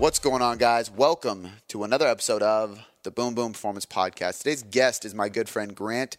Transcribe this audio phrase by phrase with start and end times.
[0.00, 0.90] What's going on, guys?
[0.90, 4.38] Welcome to another episode of the Boom Boom Performance Podcast.
[4.38, 6.16] Today's guest is my good friend Grant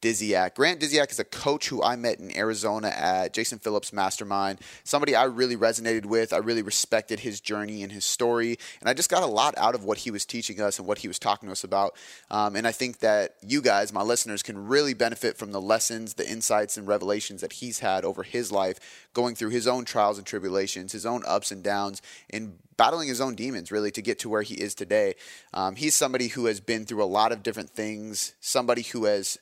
[0.00, 0.54] Disiak.
[0.54, 4.60] Grant Disiak is a coach who I met in Arizona at Jason Phillips Mastermind.
[4.82, 6.32] Somebody I really resonated with.
[6.32, 9.74] I really respected his journey and his story, and I just got a lot out
[9.74, 11.96] of what he was teaching us and what he was talking to us about.
[12.30, 16.14] Um, and I think that you guys, my listeners, can really benefit from the lessons,
[16.14, 18.78] the insights, and revelations that he's had over his life,
[19.12, 23.20] going through his own trials and tribulations, his own ups and downs, and battling his
[23.20, 25.14] own demons really to get to where he is today.
[25.52, 29.36] Um, he's somebody who has been through a lot of different things, somebody who has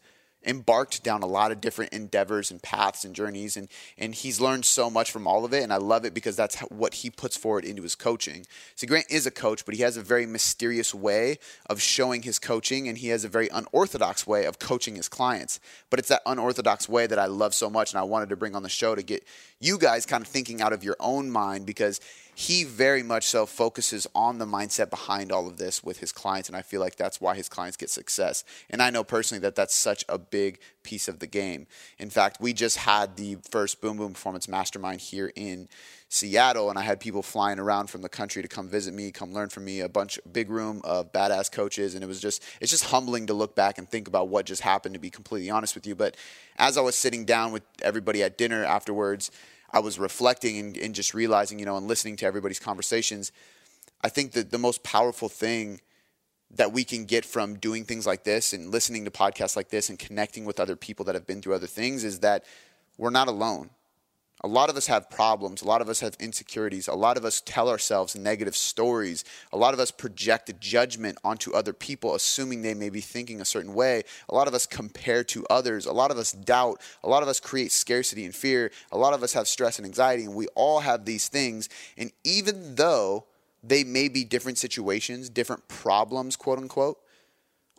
[0.46, 3.68] embarked down a lot of different endeavors and paths and journeys and
[3.98, 6.60] and he's learned so much from all of it and I love it because that's
[6.60, 8.46] what he puts forward into his coaching.
[8.76, 12.38] So Grant is a coach but he has a very mysterious way of showing his
[12.38, 15.58] coaching and he has a very unorthodox way of coaching his clients.
[15.90, 18.54] But it's that unorthodox way that I love so much and I wanted to bring
[18.54, 19.24] on the show to get
[19.58, 22.00] you guys kind of thinking out of your own mind because
[22.38, 26.50] he very much so focuses on the mindset behind all of this with his clients
[26.50, 28.44] and i feel like that's why his clients get success.
[28.68, 31.66] And i know personally that that's such a big piece of the game.
[31.98, 35.66] In fact we just had the first boom boom performance mastermind here in
[36.10, 39.32] seattle and i had people flying around from the country to come visit me come
[39.32, 42.70] learn from me a bunch big room of badass coaches and it was just it's
[42.70, 45.74] just humbling to look back and think about what just happened to be completely honest
[45.74, 45.94] with you.
[45.94, 46.18] But
[46.58, 49.30] as i was sitting down with everybody at dinner afterwards
[49.70, 53.32] I was reflecting and, and just realizing, you know, and listening to everybody's conversations,
[54.02, 55.80] I think that the most powerful thing
[56.50, 59.88] that we can get from doing things like this and listening to podcasts like this
[59.88, 62.44] and connecting with other people that have been through other things is that
[62.98, 63.70] we're not alone.
[64.44, 65.62] A lot of us have problems.
[65.62, 66.88] A lot of us have insecurities.
[66.88, 69.24] A lot of us tell ourselves negative stories.
[69.50, 73.46] A lot of us project judgment onto other people, assuming they may be thinking a
[73.46, 74.02] certain way.
[74.28, 75.86] A lot of us compare to others.
[75.86, 76.82] A lot of us doubt.
[77.02, 78.70] A lot of us create scarcity and fear.
[78.92, 80.24] A lot of us have stress and anxiety.
[80.24, 81.70] And we all have these things.
[81.96, 83.24] And even though
[83.64, 86.98] they may be different situations, different problems, quote unquote,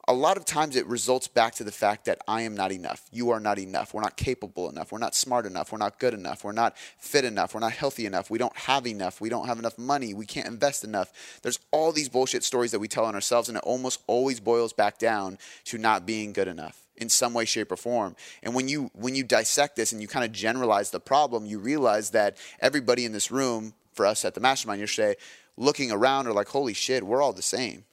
[0.10, 3.04] a lot of times it results back to the fact that I am not enough.
[3.12, 3.94] You are not enough.
[3.94, 4.92] We're not capable enough.
[4.92, 5.72] We're not smart enough.
[5.74, 6.46] We're not good enough.
[6.46, 7.54] We're not fit enough.
[7.54, 8.30] We're not healthy enough.
[8.30, 9.20] We don't have enough.
[9.20, 10.14] We don't have enough money.
[10.14, 11.40] We can't invest enough.
[11.42, 14.72] There's all these bullshit stories that we tell on ourselves, and it almost always boils
[14.72, 18.68] back down to not being good enough in some way shape or form and when
[18.68, 22.36] you when you dissect this and you kind of generalize the problem you realize that
[22.60, 25.16] everybody in this room for us at the mastermind yesterday
[25.58, 27.84] looking around are like holy shit we're all the same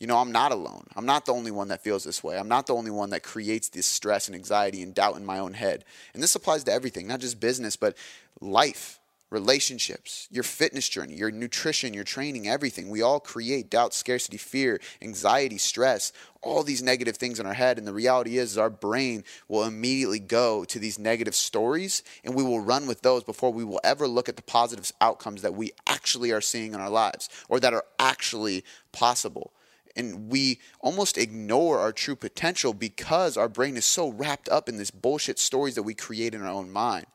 [0.00, 0.84] you know, I'm not alone.
[0.96, 2.38] I'm not the only one that feels this way.
[2.38, 5.38] I'm not the only one that creates this stress and anxiety and doubt in my
[5.38, 5.84] own head.
[6.12, 7.96] And this applies to everything, not just business, but
[8.40, 8.98] life,
[9.30, 12.88] relationships, your fitness journey, your nutrition, your training, everything.
[12.90, 16.12] We all create doubt, scarcity, fear, anxiety, stress,
[16.42, 17.78] all these negative things in our head.
[17.78, 22.34] And the reality is, is our brain will immediately go to these negative stories and
[22.34, 25.54] we will run with those before we will ever look at the positive outcomes that
[25.54, 29.52] we actually are seeing in our lives or that are actually possible
[29.96, 34.76] and we almost ignore our true potential because our brain is so wrapped up in
[34.76, 37.06] this bullshit stories that we create in our own mind.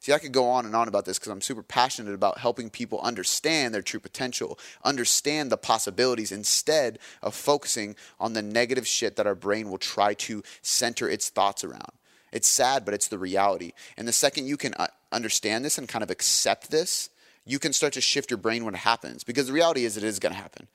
[0.00, 2.70] See, I could go on and on about this because I'm super passionate about helping
[2.70, 9.16] people understand their true potential, understand the possibilities instead of focusing on the negative shit
[9.16, 11.90] that our brain will try to center its thoughts around.
[12.30, 13.72] It's sad, but it's the reality.
[13.96, 17.08] And the second you can uh, understand this and kind of accept this,
[17.44, 20.04] you can start to shift your brain when it happens because the reality is it
[20.04, 20.68] is going to happen.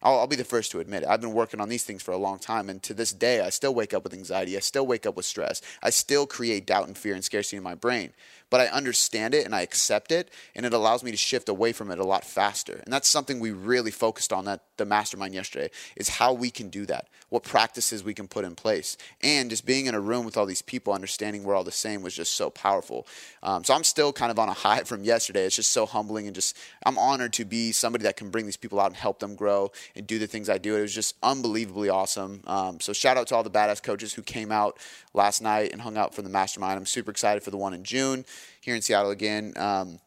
[0.00, 1.08] I'll, I'll, be the first to admit it.
[1.08, 3.50] I've been working on these things for a long time, and to this day, I
[3.50, 4.56] still wake up with anxiety.
[4.56, 5.60] I still wake up with stress.
[5.82, 8.12] I still create doubt and fear and scarcity in my brain
[8.50, 11.72] but I understand it and I accept it, and it allows me to shift away
[11.72, 12.80] from it a lot faster.
[12.84, 16.68] And that's something we really focused on at the mastermind yesterday is how we can
[16.68, 20.24] do that, what practices we can put in place, and just being in a room
[20.24, 23.06] with all these people, understanding we're all the same was just so powerful.
[23.42, 25.44] Um, so I'm still kind of on a high from yesterday.
[25.44, 28.56] It's just so humbling and just I'm honored to be somebody that can bring these
[28.56, 30.76] people out and help them grow and do the things I do.
[30.76, 32.42] It was just unbelievably awesome.
[32.46, 34.78] Um, so shout out to all the badass coaches who came out
[35.12, 36.78] last night and hung out for the mastermind.
[36.78, 38.24] I'm super excited for the one in June
[38.60, 39.52] here in Seattle again.
[39.56, 39.98] Um,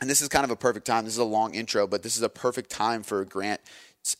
[0.00, 1.04] and this is kind of a perfect time.
[1.04, 3.60] This is a long intro, but this is a perfect time for Grant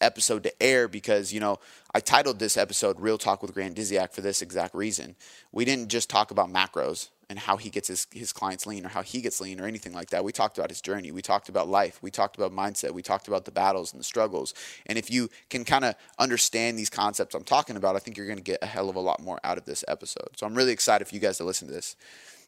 [0.00, 1.58] episode to air because you know
[1.94, 5.16] I titled this episode "Real Talk with Grant Disiak" for this exact reason.
[5.52, 8.88] We didn't just talk about macros and how he gets his, his clients lean or
[8.88, 10.24] how he gets lean or anything like that.
[10.24, 11.10] We talked about his journey.
[11.10, 11.98] We talked about life.
[12.02, 12.92] We talked about mindset.
[12.92, 14.54] We talked about the battles and the struggles.
[14.86, 18.26] And if you can kind of understand these concepts I'm talking about, I think you're
[18.26, 20.28] going to get a hell of a lot more out of this episode.
[20.36, 21.96] So I'm really excited for you guys to listen to this.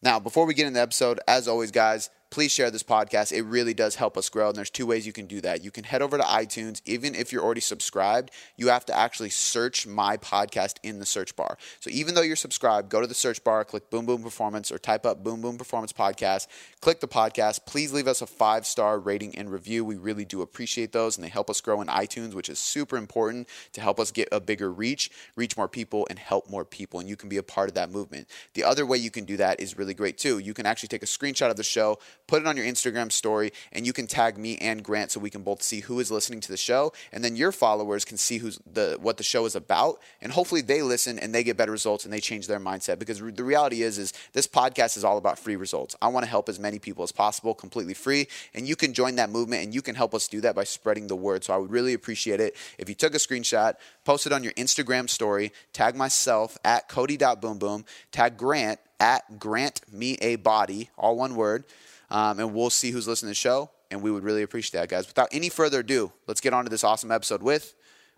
[0.03, 3.33] Now, before we get into the episode, as always, guys, please share this podcast.
[3.33, 4.49] It really does help us grow.
[4.49, 5.65] And there's two ways you can do that.
[5.65, 6.81] You can head over to iTunes.
[6.85, 11.35] Even if you're already subscribed, you have to actually search my podcast in the search
[11.35, 11.59] bar.
[11.81, 14.79] So even though you're subscribed, go to the search bar, click Boom Boom Performance, or
[14.79, 16.47] type up Boom Boom Performance Podcast.
[16.81, 17.67] Click the podcast.
[17.67, 19.85] Please leave us a five star rating and review.
[19.85, 22.97] We really do appreciate those, and they help us grow in iTunes, which is super
[22.97, 27.01] important to help us get a bigger reach, reach more people, and help more people.
[27.01, 28.29] And you can be a part of that movement.
[28.55, 30.39] The other way you can do that is really great too.
[30.39, 33.53] You can actually take a screenshot of the show, put it on your Instagram story,
[33.73, 36.41] and you can tag me and Grant so we can both see who is listening
[36.41, 39.55] to the show, and then your followers can see who's the what the show is
[39.55, 42.99] about, and hopefully they listen and they get better results and they change their mindset.
[42.99, 45.97] Because the reality is, is this podcast is all about free results.
[46.03, 49.17] I want to help as many people as possible, completely free, and you can join
[49.17, 51.45] that movement and you can help us do that by spreading the word.
[51.45, 54.53] So I would really appreciate it if you took a screenshot, post it on your
[54.55, 61.35] Instagram story, tag myself at Cody.boomboom, tag Grant at Grant Me a Body, all one
[61.35, 61.65] word,
[62.11, 63.71] um, and we'll see who's listening to the show.
[63.91, 65.09] And we would really appreciate that, guys.
[65.09, 67.75] Without any further ado, let's get on to this awesome episode with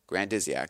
[0.06, 0.66] Grant Disiak.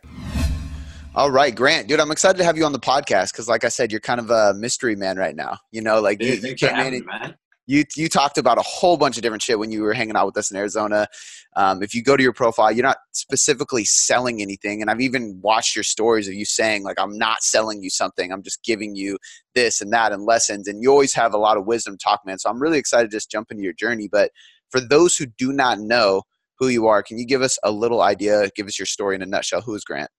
[1.15, 3.67] All right, Grant, dude, I'm excited to have you on the podcast because, like I
[3.67, 5.59] said, you're kind of a mystery man right now.
[5.71, 7.35] You know, like Dude, you, you came in and.
[7.65, 10.25] You you talked about a whole bunch of different shit when you were hanging out
[10.25, 11.07] with us in Arizona.
[11.55, 15.39] Um, if you go to your profile, you're not specifically selling anything, and I've even
[15.41, 18.31] watched your stories of you saying like, "I'm not selling you something.
[18.31, 19.17] I'm just giving you
[19.55, 22.39] this and that and lessons." And you always have a lot of wisdom talk, man.
[22.39, 24.09] So I'm really excited to just jump into your journey.
[24.11, 24.31] But
[24.69, 26.23] for those who do not know
[26.59, 28.49] who you are, can you give us a little idea?
[28.55, 29.61] Give us your story in a nutshell.
[29.61, 30.09] Who is Grant?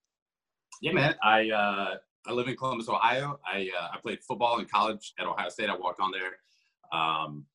[0.80, 1.14] Yeah, man.
[1.22, 1.94] I uh,
[2.26, 3.38] I live in Columbus, Ohio.
[3.46, 5.68] I uh, I played football in college at Ohio State.
[5.68, 6.38] I walked on there.
[6.94, 7.46] Um,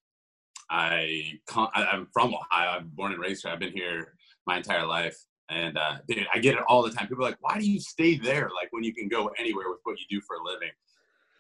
[0.70, 2.70] I I'm from Ohio.
[2.78, 3.52] I'm born and raised here.
[3.54, 4.14] I've been here
[4.46, 5.18] my entire life.
[5.50, 7.08] And uh, dude, I get it all the time.
[7.08, 8.50] People are like, "Why do you stay there?
[8.56, 10.70] Like when you can go anywhere with what you do for a living?"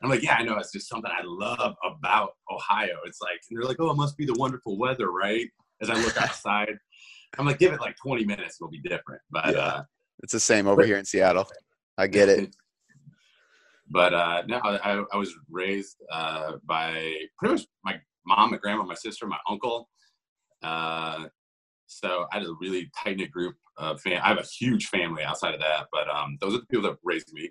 [0.01, 0.57] I'm like, "Yeah, I know.
[0.57, 2.95] It's just something I love about Ohio.
[3.05, 5.47] It's like, and they're like, "Oh, it must be the wonderful weather, right?"
[5.81, 6.75] As I look outside,
[7.37, 9.59] I'm like, "Give it like 20 minutes, it'll be different." But Yeah.
[9.59, 9.83] uh,
[10.23, 11.47] It's the same over here in Seattle.
[11.97, 12.55] I get it.
[13.89, 17.95] but uh, no, I, I was raised uh, by pretty much my
[18.25, 19.89] mom, my grandma, my sister, my uncle.
[20.62, 21.25] Uh,
[21.88, 25.24] so I had a really tight knit group of fam- I have a huge family
[25.24, 27.50] outside of that, but um, those are the people that raised me,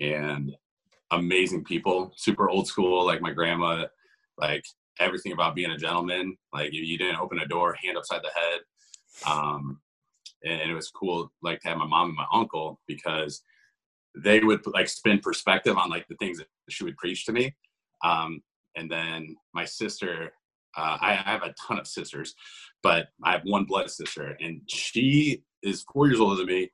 [0.00, 0.52] and
[1.12, 3.86] amazing people, super old school, like my grandma,
[4.38, 4.64] like
[4.98, 6.36] everything about being a gentleman.
[6.52, 8.60] Like you, you didn't open a door, hand upside the head.
[9.26, 9.80] Um,
[10.44, 13.42] and, and it was cool, like to have my mom and my uncle because
[14.16, 17.54] they would like spin perspective on like the things that she would preach to me.
[18.04, 18.40] Um,
[18.76, 20.32] and then my sister,
[20.76, 22.34] uh, I, I have a ton of sisters,
[22.82, 26.70] but I have one blood sister, and she is four years older than me.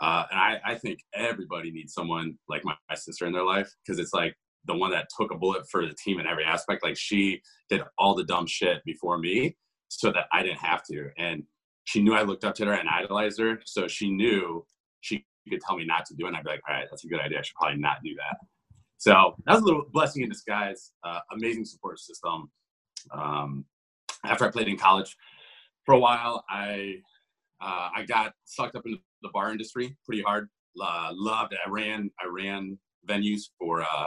[0.00, 3.72] Uh, and I, I think everybody needs someone like my, my sister in their life
[3.84, 6.82] because it's like the one that took a bullet for the team in every aspect.
[6.82, 9.56] Like she did all the dumb shit before me
[9.88, 11.10] so that I didn't have to.
[11.18, 11.44] And
[11.84, 13.60] she knew I looked up to her and idolized her.
[13.64, 14.64] So she knew
[15.00, 16.28] she could tell me not to do it.
[16.28, 17.38] And I'd be like, all right, that's a good idea.
[17.38, 18.36] I should probably not do that.
[18.98, 20.92] So that was a little blessing in disguise.
[21.02, 22.50] Uh, amazing support system.
[23.12, 23.64] Um,
[24.24, 25.16] after I played in college
[25.84, 26.96] for a while, I
[27.60, 30.48] uh, I got sucked up into the bar industry pretty hard.
[30.80, 31.58] Uh, loved it.
[31.66, 32.78] I ran I ran
[33.08, 34.06] venues for uh,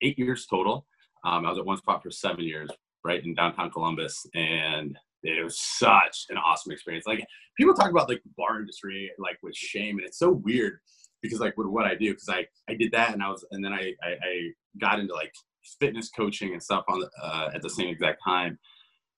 [0.00, 0.86] eight years total.
[1.24, 2.70] Um, I was at one spot for seven years,
[3.04, 7.06] right in downtown Columbus, and it was such an awesome experience.
[7.06, 7.26] Like
[7.56, 10.78] people talk about like the bar industry like with shame, and it's so weird
[11.22, 13.64] because like with what I do, because I I did that, and I was, and
[13.64, 15.32] then I I, I got into like
[15.80, 18.58] fitness coaching and stuff on the, uh, at the same exact time.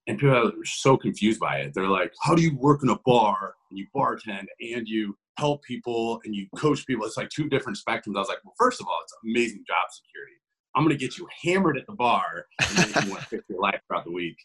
[0.07, 1.75] And people are so confused by it.
[1.75, 5.62] They're like, "How do you work in a bar and you bartend and you help
[5.62, 8.17] people and you coach people?" It's like two different spectrums.
[8.17, 10.37] I was like, "Well, first of all, it's amazing job security.
[10.75, 13.61] I'm gonna get you hammered at the bar and then you want to fix your
[13.61, 14.38] life throughout the week."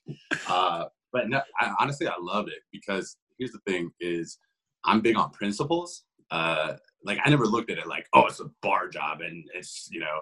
[0.47, 4.39] Uh, but no, I, honestly, I love it because here's the thing: is
[4.83, 6.03] I'm big on principles.
[6.31, 6.73] Uh,
[7.05, 9.99] like I never looked at it like, oh, it's a bar job, and it's you
[9.99, 10.19] know,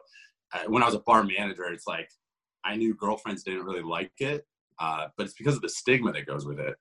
[0.53, 2.09] I, when I was a bar manager, it's like
[2.65, 4.45] I knew girlfriends didn't really like it,
[4.79, 6.75] uh, but it's because of the stigma that goes with it,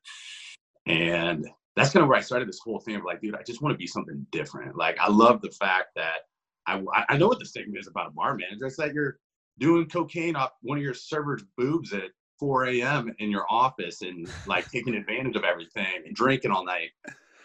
[0.87, 3.62] and that's kind of where I started this whole thing of like, dude, I just
[3.62, 4.76] want to be something different.
[4.76, 6.23] Like I love the fact that
[6.67, 8.67] I I know what the stigma is about a bar manager.
[8.67, 9.19] It's that you're
[9.59, 13.14] doing cocaine off one of your servers' boobs at 4 a.m.
[13.18, 16.90] in your office and like taking advantage of everything and drinking all night.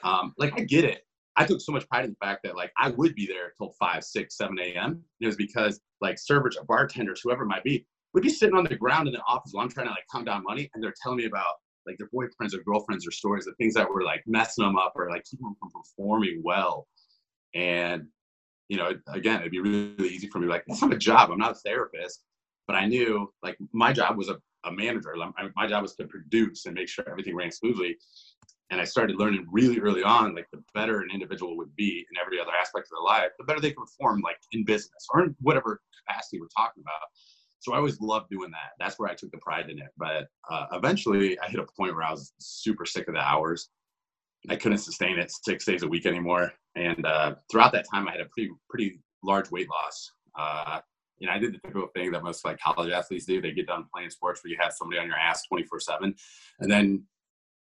[0.03, 1.01] Um, like I get it.
[1.35, 3.71] I took so much pride in the fact that like I would be there till
[3.77, 5.03] 5, 6, 7 a.m.
[5.19, 8.63] It was because like servers or bartenders, whoever it might be, would be sitting on
[8.63, 10.93] the ground in the office while I'm trying to like count down money and they're
[11.03, 14.23] telling me about like their boyfriends or girlfriends or stories of things that were like
[14.25, 16.87] messing them up or like keeping them from performing well.
[17.53, 18.07] And
[18.69, 20.47] you know, again, it'd be really easy for me.
[20.47, 21.31] Like, that's not a job.
[21.31, 22.23] I'm not a therapist,
[22.67, 25.15] but I knew like my job was a, a manager.
[25.55, 27.97] My job was to produce and make sure everything ran smoothly.
[28.71, 32.17] And I started learning really early on, like the better an individual would be in
[32.19, 35.23] every other aspect of their life, the better they can perform, like in business or
[35.23, 37.07] in whatever capacity we're talking about.
[37.59, 38.71] So I always loved doing that.
[38.79, 39.89] That's where I took the pride in it.
[39.97, 43.69] But uh, eventually, I hit a point where I was super sick of the hours.
[44.49, 46.51] I couldn't sustain it six days a week anymore.
[46.75, 50.11] And uh, throughout that time, I had a pretty pretty large weight loss.
[50.37, 50.79] Uh,
[51.17, 53.41] you know, I did the typical thing that most like college athletes do.
[53.41, 56.15] They get done playing sports where you have somebody on your ass 24 seven.
[56.59, 57.03] And then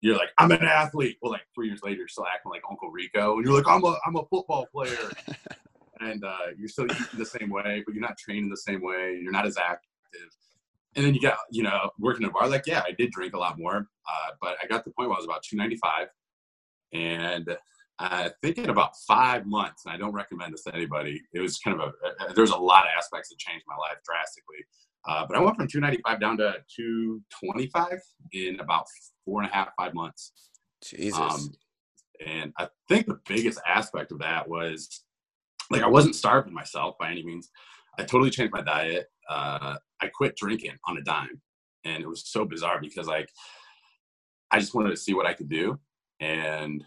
[0.02, 1.18] you're like, I'm an athlete.
[1.22, 3.36] Well, like three years later, you're still acting like Uncle Rico.
[3.36, 5.12] And you're like, I'm a, I'm a football player.
[6.00, 9.20] and uh, you're still eating the same way, but you're not training the same way.
[9.22, 9.90] You're not as active.
[10.96, 12.48] And then you got, you know, working at a bar.
[12.48, 13.76] Like, yeah, I did drink a lot more,
[14.08, 16.08] uh, but I got to the point where I was about 295.
[16.94, 17.58] And
[17.98, 21.58] I think in about five months, and I don't recommend this to anybody, it was
[21.60, 21.94] kind of
[22.30, 24.66] a, there's a lot of aspects that changed my life drastically.
[25.08, 28.00] Uh, but I went from 295 down to 225
[28.34, 28.86] in about
[29.24, 30.34] four and a half, five months.
[30.84, 31.20] Jesus.
[31.20, 31.54] Um,
[32.26, 35.04] and I think the biggest aspect of that was
[35.70, 37.50] like I wasn't starving myself by any means.
[37.98, 39.08] I totally changed my diet.
[39.30, 41.42] Uh, I quit drinking on a dime,
[41.84, 43.30] and it was so bizarre because like
[44.52, 45.80] I just wanted to see what I could do,
[46.20, 46.84] and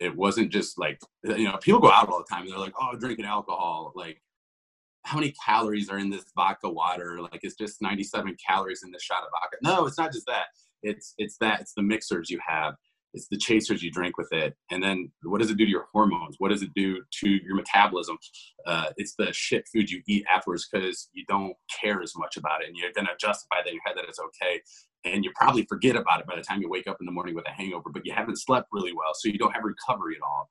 [0.00, 2.48] it wasn't just like uh, you know people go out all the time.
[2.48, 4.20] they're like, oh, drinking alcohol, like
[5.02, 7.20] how many calories are in this vodka water?
[7.20, 9.58] Like it's just 97 calories in this shot of vodka.
[9.62, 10.46] No, it's not just that.
[10.82, 11.60] It's it's that.
[11.60, 12.74] It's the mixers you have.
[13.14, 14.54] It's the chasers you drink with it.
[14.70, 16.36] And then what does it do to your hormones?
[16.38, 18.18] What does it do to your metabolism?
[18.66, 22.62] Uh, it's the shit food you eat afterwards because you don't care as much about
[22.62, 22.68] it.
[22.68, 24.60] And you're going to justify that in your head that it's okay.
[25.04, 27.34] And you probably forget about it by the time you wake up in the morning
[27.34, 29.12] with a hangover, but you haven't slept really well.
[29.14, 30.50] So you don't have recovery at all.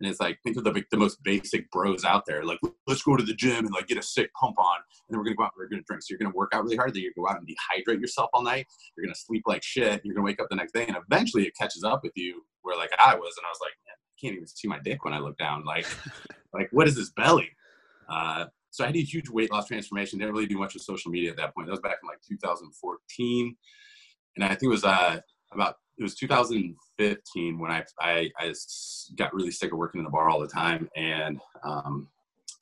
[0.00, 2.42] And it's like, think of the, the most basic bros out there.
[2.42, 4.76] Like, let's go to the gym and like get a sick pump on.
[4.76, 6.02] And then we're going to go out and we're going to drink.
[6.02, 6.94] So you're going to work out really hard.
[6.94, 8.66] Then you're going to go out and dehydrate yourself all night.
[8.96, 10.00] You're going to sleep like shit.
[10.04, 10.86] You're going to wake up the next day.
[10.86, 13.34] And eventually it catches up with you where like I was.
[13.36, 15.64] And I was like, man, I can't even see my dick when I look down.
[15.64, 15.86] Like,
[16.54, 17.50] like what is this belly?
[18.08, 20.18] Uh, so I had a huge weight loss transformation.
[20.18, 21.66] Didn't really do much with social media at that point.
[21.66, 23.56] That was back in like 2014.
[24.36, 25.20] And I think it was uh,
[25.52, 28.54] about it was 2015 when I, I, I
[29.16, 32.08] got really sick of working in the bar all the time and um,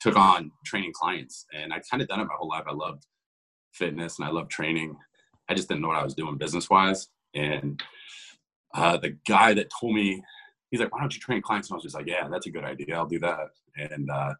[0.01, 1.45] took on training clients.
[1.53, 2.65] And I kind of done it my whole life.
[2.67, 3.05] I loved
[3.71, 4.97] fitness and I loved training.
[5.47, 7.07] I just didn't know what I was doing business wise.
[7.33, 7.81] And
[8.75, 10.21] uh, the guy that told me,
[10.69, 11.69] he's like, why don't you train clients?
[11.69, 12.97] And I was just like, yeah, that's a good idea.
[12.97, 13.39] I'll do that.
[13.77, 14.33] And uh,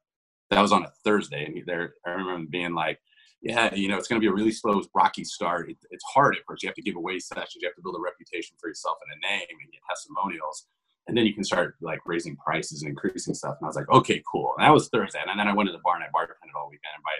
[0.50, 1.46] that was on a Thursday.
[1.46, 3.00] And there, I remember being like,
[3.41, 5.69] yeah, you know, it's going to be a really slow, rocky start.
[5.69, 6.63] It, it's hard at first.
[6.63, 7.58] You have to give away sessions.
[7.62, 10.67] You have to build a reputation for yourself and a name and get testimonials.
[11.08, 13.55] And then you can start like raising prices and increasing stuff.
[13.60, 14.53] And I was like, okay, cool.
[14.58, 15.19] And that was Thursday.
[15.25, 16.93] And then I went to the bar and I bartended all weekend.
[16.96, 17.15] And by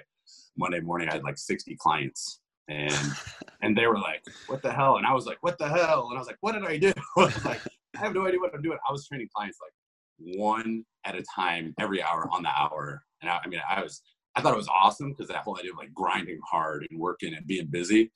[0.58, 2.42] Monday morning, I had like 60 clients.
[2.68, 2.94] And
[3.62, 4.98] and they were like, what the hell?
[4.98, 6.10] And I was like, what the hell?
[6.10, 6.94] And I was like, what did I do?
[7.18, 7.62] I was like,
[7.96, 8.78] I have no idea what I'm doing.
[8.88, 13.04] I was training clients like one at a time every hour on the hour.
[13.22, 14.04] And I, I mean, I was
[14.36, 17.34] I thought it was awesome because that whole idea of like grinding hard and working
[17.34, 18.12] and being busy,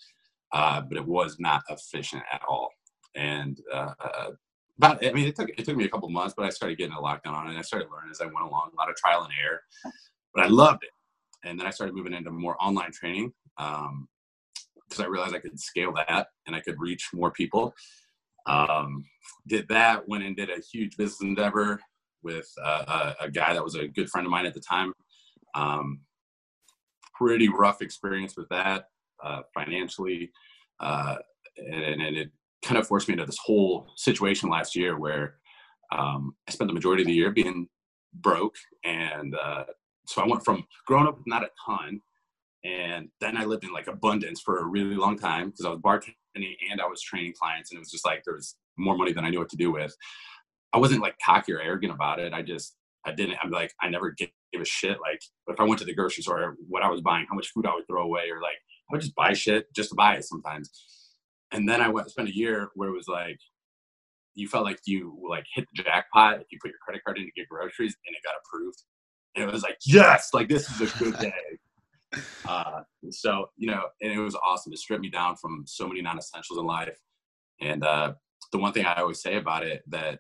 [0.52, 2.70] uh, but it was not efficient at all.
[3.16, 3.94] And uh,
[4.78, 6.96] about, I mean, it took it took me a couple months, but I started getting
[6.96, 7.52] a lockdown on it.
[7.52, 9.62] And I started learning as I went along, a lot of trial and error,
[10.34, 10.90] but I loved it.
[11.48, 14.08] And then I started moving into more online training because um,
[15.00, 17.74] I realized I could scale that and I could reach more people.
[18.46, 19.06] Um,
[19.48, 21.80] did that, went and did a huge business endeavor
[22.24, 24.94] with uh, a, a, guy that was a good friend of mine at the time.
[25.56, 26.02] Um,
[27.14, 28.86] pretty rough experience with that
[29.24, 30.32] uh, financially,
[30.80, 31.16] uh,
[31.58, 32.32] and, and, it
[32.64, 35.36] kind of forced me into this whole situation last year where
[35.92, 37.68] um, I spent the majority of the year being
[38.14, 39.66] broke, and uh,
[40.08, 42.02] so I went from growing up not a ton,
[42.64, 45.80] and then I lived in like abundance for a really long time because I was
[45.80, 49.14] bartending and I was training clients, and it was just like there was more money
[49.14, 49.96] than I knew what to do with.
[50.74, 52.34] I wasn't like cocky or arrogant about it.
[52.34, 53.38] I just I didn't.
[53.44, 54.12] I'm like I never
[54.54, 54.98] gave a shit.
[55.02, 57.66] Like if I went to the grocery store, what I was buying, how much food
[57.66, 58.58] I would throw away, or like
[58.90, 60.70] I would just buy shit just to buy it sometimes.
[61.52, 63.40] And then I went spent a year where it was like
[64.36, 67.26] you felt like you like hit the jackpot if you put your credit card in
[67.26, 68.82] to get groceries and it got approved.
[69.36, 71.34] And it was like yes, like this is a good day.
[72.48, 74.74] uh, so you know, and it was awesome.
[74.74, 76.98] It stripped me down from so many non-essentials in life.
[77.62, 78.14] And uh,
[78.52, 80.20] the one thing I always say about it that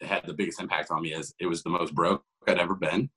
[0.00, 3.10] had the biggest impact on me is it was the most broke I'd ever been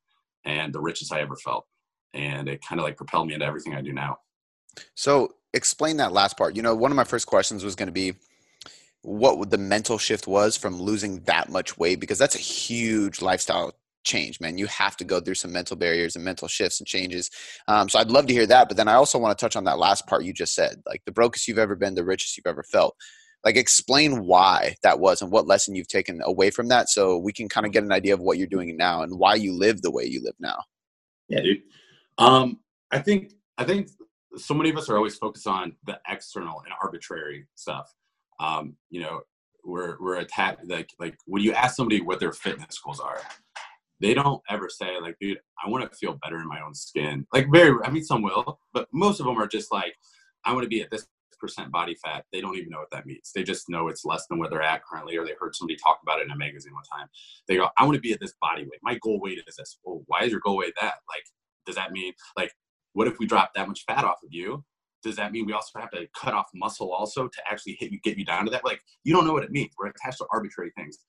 [0.46, 1.66] and the richest I ever felt.
[2.14, 4.18] And it kind of like propelled me into everything I do now.
[4.96, 6.56] So explain that last part.
[6.56, 8.14] You know, one of my first questions was going to be
[9.02, 13.74] what the mental shift was from losing that much weight because that's a huge lifestyle
[14.04, 14.58] change, man.
[14.58, 17.30] You have to go through some mental barriers and mental shifts and changes.
[17.68, 18.68] Um, so I'd love to hear that.
[18.68, 21.02] But then I also want to touch on that last part you just said, like
[21.06, 22.96] the brokest you've ever been, the richest you've ever felt.
[23.44, 27.34] Like explain why that was and what lesson you've taken away from that, so we
[27.34, 29.82] can kind of get an idea of what you're doing now and why you live
[29.82, 30.64] the way you live now.
[31.28, 31.64] Yeah, dude.
[32.18, 32.60] Um,
[32.92, 33.90] I think I think
[34.38, 37.94] so many of us are always focused on the external and arbitrary stuff.
[38.40, 39.22] Um, you know,
[39.64, 43.20] we're we're attacked like like when you ask somebody what their fitness goals are,
[44.04, 47.26] they don't ever say like, dude, I want to feel better in my own skin.
[47.34, 49.96] Like very, I mean, some will, but most of them are just like,
[50.44, 51.08] I want to be at this
[51.44, 52.24] percent body fat.
[52.32, 53.32] They don't even know what that means.
[53.36, 56.00] They just know it's less than where they're at currently, or they heard somebody talk
[56.02, 57.08] about it in a magazine one time.
[57.48, 58.80] They go, I want to be at this body weight.
[58.82, 59.78] My goal weight is this.
[59.84, 60.96] Well, why is your goal weight that?
[61.10, 61.26] Like,
[61.66, 62.54] does that mean like,
[62.94, 64.64] what if we drop that much fat off of you?
[65.04, 68.00] Does that mean we also have to cut off muscle also to actually hit you,
[68.00, 68.64] get you down to that?
[68.64, 69.72] Like, you don't know what it means.
[69.78, 71.00] We're attached to arbitrary things.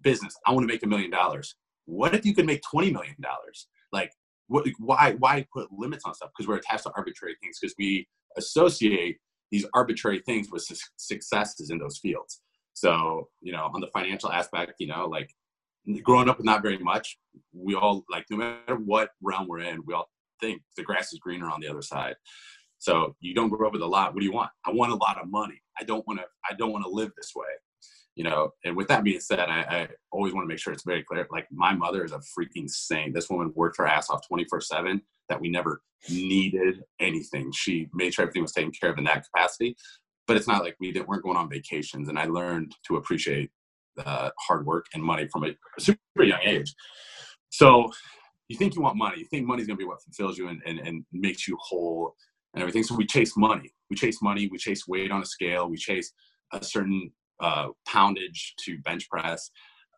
[0.00, 0.34] Business.
[0.46, 1.54] I want to make a million dollars
[1.86, 3.16] what if you could make $20 million?
[3.92, 4.12] Like,
[4.48, 6.30] what, why, why put limits on stuff?
[6.36, 8.06] Because we're attached to arbitrary things because we
[8.36, 9.18] associate
[9.52, 12.40] these arbitrary things with su- successes in those fields.
[12.72, 15.30] So, you know, on the financial aspect, you know, like
[16.02, 17.18] growing up with not very much,
[17.52, 21.18] we all like, no matter what realm we're in, we all think the grass is
[21.20, 22.14] greener on the other side.
[22.78, 24.14] So you don't grow up with a lot.
[24.14, 24.50] What do you want?
[24.66, 25.62] I want a lot of money.
[25.78, 27.46] I don't want to, I don't want to live this way
[28.14, 30.84] you know, and with that being said, I, I always want to make sure it's
[30.84, 31.26] very clear.
[31.30, 33.14] Like my mother is a freaking saint.
[33.14, 37.52] This woman worked her ass off 24 seven that we never needed anything.
[37.52, 39.76] She made sure everything was taken care of in that capacity.
[40.26, 42.08] But it's not like we didn't, weren't going on vacations.
[42.08, 43.50] And I learned to appreciate
[44.04, 46.74] uh, hard work and money from a super young age.
[47.50, 47.90] So
[48.48, 49.20] you think you want money.
[49.20, 52.14] You think money's going to be what fulfills you and, and, and makes you whole
[52.54, 52.82] and everything.
[52.82, 53.72] So we chase money.
[53.90, 54.48] We chase money.
[54.50, 55.68] We chase weight on a scale.
[55.68, 56.12] We chase
[56.52, 57.10] a certain
[57.42, 59.50] uh, poundage to bench press,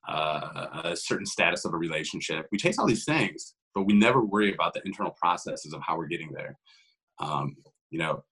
[0.08, 2.46] uh, a certain status of a relationship.
[2.50, 5.96] We chase all these things, but we never worry about the internal processes of how
[5.96, 6.58] we're getting there.
[7.20, 7.56] Um,
[7.90, 8.24] you know,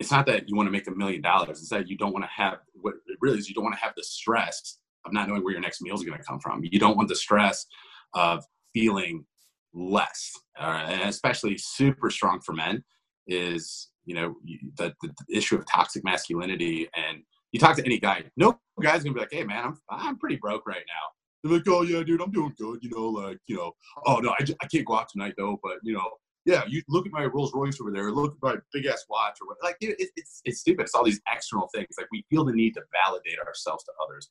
[0.00, 1.60] it's not that you want to make a million dollars.
[1.60, 3.48] It's that you don't want to have what it really is.
[3.48, 6.02] You don't want to have the stress of not knowing where your next meal is
[6.02, 6.64] going to come from.
[6.64, 7.66] You don't want the stress
[8.14, 9.24] of feeling
[9.72, 12.82] less, uh, and especially super strong for men
[13.26, 14.34] is you know
[14.76, 17.22] the, the, the issue of toxic masculinity and
[17.54, 20.36] you talk to any guy, no guy's gonna be like, "Hey, man, I'm I'm pretty
[20.36, 21.04] broke right now."
[21.44, 23.72] They're like, "Oh yeah, dude, I'm doing good." You know, like you know,
[24.04, 26.10] "Oh no, I, just, I can't go out tonight though." But you know,
[26.44, 29.38] yeah, you look at my Rolls Royce over there, look at my big ass watch
[29.40, 29.58] or what.
[29.62, 30.82] Like, dude, it, it's it's stupid.
[30.82, 31.94] It's all these external things.
[31.96, 34.28] Like we feel the need to validate ourselves to others,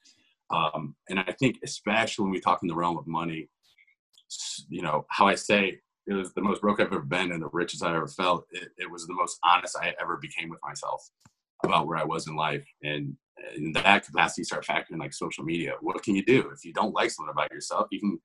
[0.50, 3.48] um, and I think especially when we talk in the realm of money,
[4.68, 7.50] you know, how I say it was the most broke I've ever been and the
[7.54, 8.48] richest I ever felt.
[8.52, 11.10] It, it was the most honest I ever became with myself
[11.64, 12.66] about where I was in life.
[12.84, 13.16] And
[13.56, 15.74] in that capacity, start factoring like social media.
[15.82, 17.88] What can you do if you don't like something about yourself?
[17.92, 18.20] You can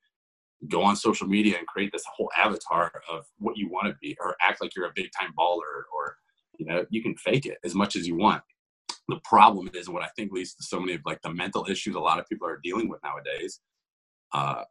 [0.68, 4.16] go on social media and create this whole avatar of what you want to be,
[4.20, 6.16] or act like you're a big time baller, or
[6.58, 8.42] you know, you can fake it as much as you want.
[9.08, 11.94] The problem is what I think leads to so many of like the mental issues
[11.94, 13.60] a lot of people are dealing with nowadays.
[14.34, 14.64] Uh,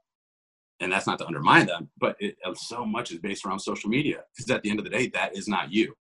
[0.80, 4.19] and that's not to undermine them, but it, so much is based around social media
[4.36, 5.95] because at the end of the day, that is not you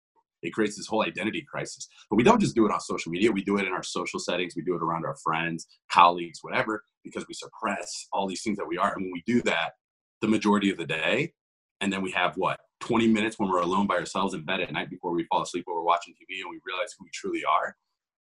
[0.44, 1.88] it creates this whole identity crisis.
[2.10, 4.20] But we don't just do it on social media, we do it in our social
[4.20, 8.58] settings, we do it around our friends, colleagues, whatever, because we suppress all these things
[8.58, 8.94] that we are.
[8.94, 9.74] And when we do that
[10.22, 11.34] the majority of the day,
[11.82, 14.72] and then we have what 20 minutes when we're alone by ourselves in bed at
[14.72, 17.44] night before we fall asleep or we're watching TV and we realize who we truly
[17.46, 17.76] are.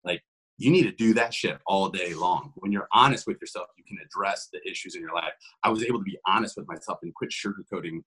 [0.04, 0.24] Like
[0.58, 2.52] you need to do that shit all day long.
[2.56, 5.34] When you're honest with yourself, you can address the issues in your life.
[5.64, 8.02] I was able to be honest with myself and quit sugarcoating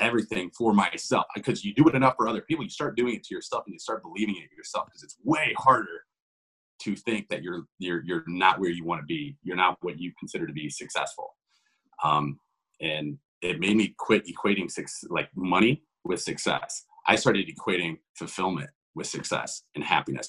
[0.00, 3.22] everything for myself because you do it enough for other people you start doing it
[3.22, 6.02] to yourself and you start believing it yourself because it's way harder
[6.80, 9.98] to think that you're you're you're not where you want to be you're not what
[9.98, 11.34] you consider to be successful.
[12.02, 12.38] Um,
[12.80, 14.70] and it made me quit equating
[15.08, 16.84] like money with success.
[17.06, 20.28] I started equating fulfillment with success and happiness.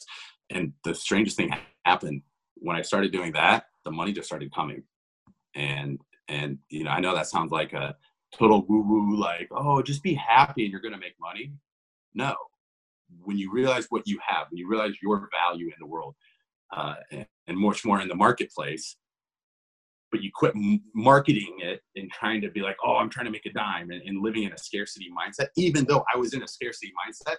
[0.50, 1.54] And the strangest thing
[1.86, 2.22] happened
[2.58, 4.84] when i started doing that the money just started coming.
[5.56, 7.96] And and you know i know that sounds like a
[8.38, 11.54] total woo woo, like, oh, just be happy and you're going to make money.
[12.14, 12.36] No.
[13.24, 16.16] When you realize what you have, when you realize your value in the world
[16.76, 18.98] uh, and, and much more in the marketplace,
[20.12, 20.54] but you quit
[20.94, 24.02] marketing it and trying to be like, oh, I'm trying to make a dime and,
[24.04, 27.36] and living in a scarcity mindset, even though I was in a scarcity mindset,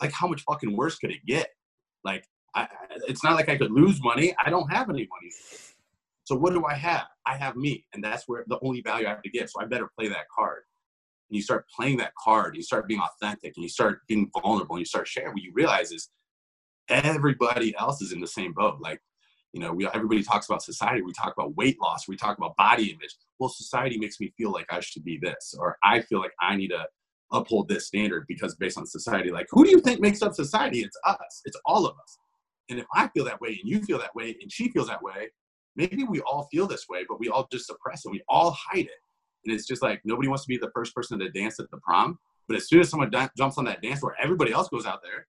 [0.00, 1.48] like, how much fucking worse could it get?
[2.04, 2.66] Like, I,
[3.06, 4.34] it's not like I could lose money.
[4.44, 5.32] I don't have any money.
[6.30, 7.08] So what do I have?
[7.26, 9.50] I have me, and that's where the only value I have to give.
[9.50, 10.62] So I better play that card.
[11.28, 14.30] And you start playing that card, and you start being authentic, and you start being
[14.40, 15.32] vulnerable, and you start sharing.
[15.32, 16.08] What you realize is
[16.88, 18.78] everybody else is in the same boat.
[18.80, 19.00] Like
[19.52, 21.02] You know, we everybody talks about society.
[21.02, 22.06] We talk about weight loss.
[22.06, 23.16] We talk about body image.
[23.40, 26.54] Well, society makes me feel like I should be this, or I feel like I
[26.54, 26.86] need to
[27.32, 29.32] uphold this standard because based on society.
[29.32, 30.82] Like, who do you think makes up society?
[30.82, 31.42] It's us.
[31.44, 32.18] It's all of us.
[32.68, 35.02] And if I feel that way, and you feel that way, and she feels that
[35.02, 35.30] way,
[35.80, 38.10] maybe we all feel this way, but we all just suppress it.
[38.10, 39.00] We all hide it.
[39.44, 41.78] And it's just like nobody wants to be the first person to dance at the
[41.78, 42.18] prom.
[42.46, 45.00] But as soon as someone da- jumps on that dance floor, everybody else goes out
[45.02, 45.26] there.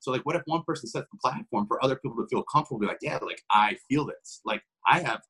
[0.00, 2.78] So like, what if one person sets the platform for other people to feel comfortable?
[2.78, 4.40] Be like, yeah, like I feel this.
[4.44, 5.22] Like I have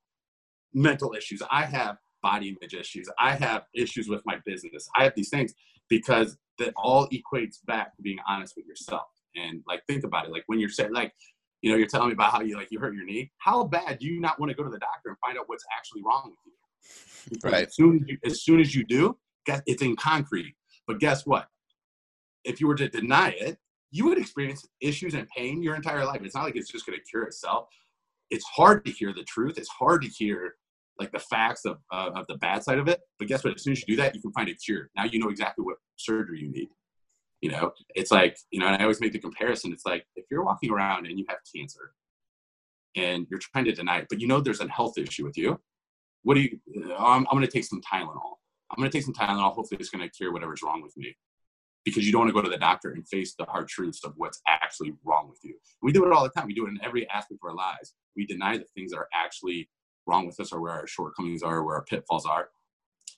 [0.74, 1.42] mental issues.
[1.50, 3.08] I have body image issues.
[3.18, 4.88] I have issues with my business.
[4.96, 5.54] I have these things
[5.88, 9.06] because that all equates back to being honest with yourself.
[9.36, 10.32] And like, think about it.
[10.32, 11.12] Like when you're saying, like,
[11.62, 13.30] you know, you're telling me about how you like you hurt your knee.
[13.38, 15.64] How bad do you not want to go to the doctor and find out what's
[15.76, 16.52] actually wrong with you?
[17.30, 17.66] Because right.
[17.66, 19.16] As soon as you, as soon as you do,
[19.66, 20.54] it's in concrete.
[20.86, 21.46] But guess what?
[22.44, 23.58] If you were to deny it,
[23.90, 26.20] you would experience issues and pain your entire life.
[26.22, 27.68] It's not like it's just going to cure itself.
[28.30, 29.58] It's hard to hear the truth.
[29.58, 30.54] It's hard to hear
[31.00, 33.00] like the facts of, uh, of the bad side of it.
[33.18, 33.54] But guess what?
[33.54, 34.90] As soon as you do that, you can find a cure.
[34.96, 36.68] Now you know exactly what surgery you need.
[37.40, 39.72] You know, it's like, you know, and I always make the comparison.
[39.72, 41.92] It's like if you're walking around and you have cancer
[42.96, 45.60] and you're trying to deny it, but you know there's a health issue with you,
[46.22, 46.58] what do you,
[46.90, 48.38] uh, I'm, I'm going to take some Tylenol.
[48.70, 49.52] I'm going to take some Tylenol.
[49.52, 51.16] Hopefully it's going to cure whatever's wrong with me
[51.84, 54.12] because you don't want to go to the doctor and face the hard truths of
[54.16, 55.54] what's actually wrong with you.
[55.80, 56.46] We do it all the time.
[56.46, 57.94] We do it in every aspect of our lives.
[58.16, 59.70] We deny the things that are actually
[60.06, 62.48] wrong with us or where our shortcomings are, or where our pitfalls are.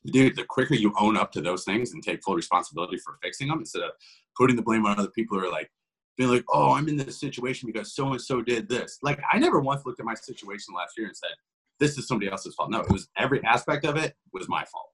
[0.07, 3.49] Dude, the quicker you own up to those things and take full responsibility for fixing
[3.49, 3.91] them instead of
[4.37, 5.71] putting the blame on other people who are like,
[6.17, 8.99] being like, oh, I'm in this situation because so and so did this.
[9.03, 11.31] Like, I never once looked at my situation last year and said,
[11.79, 12.71] this is somebody else's fault.
[12.71, 14.91] No, it was every aspect of it was my fault.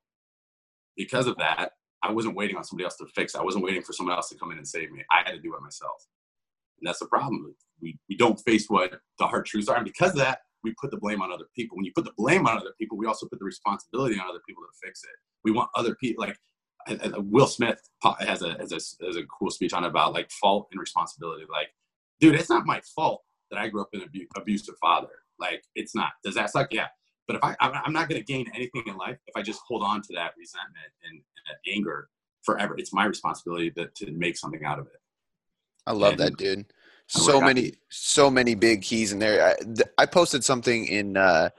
[0.97, 3.35] Because of that, I wasn't waiting on somebody else to fix.
[3.35, 5.05] I wasn't waiting for someone else to come in and save me.
[5.11, 6.07] I had to do it myself.
[6.81, 7.55] And that's the problem.
[7.81, 9.77] We, we don't face what the hard truths are.
[9.77, 11.77] And because of that, we put the blame on other people.
[11.77, 14.41] When you put the blame on other people, we also put the responsibility on other
[14.47, 15.17] people to fix it.
[15.45, 16.37] We want other people, like
[17.17, 17.81] Will Smith
[18.21, 21.45] has a, has a, has a cool speech on about like fault and responsibility.
[21.51, 21.69] Like,
[22.21, 25.09] dude, it's not my fault that I grew up in an abusive father.
[25.39, 26.13] Like, it's not.
[26.25, 26.73] Does that suck?
[26.73, 26.89] Yeah.
[27.29, 29.83] But if I, I'm not going to gain anything in life if I just hold
[29.83, 32.09] on to that resentment and, and anger
[32.43, 32.75] forever.
[32.79, 35.01] It's my responsibility to, to make something out of it.
[35.87, 36.67] I love and, that, dude
[37.07, 39.55] so many so many big keys in there.
[39.99, 41.51] I, I posted something in uh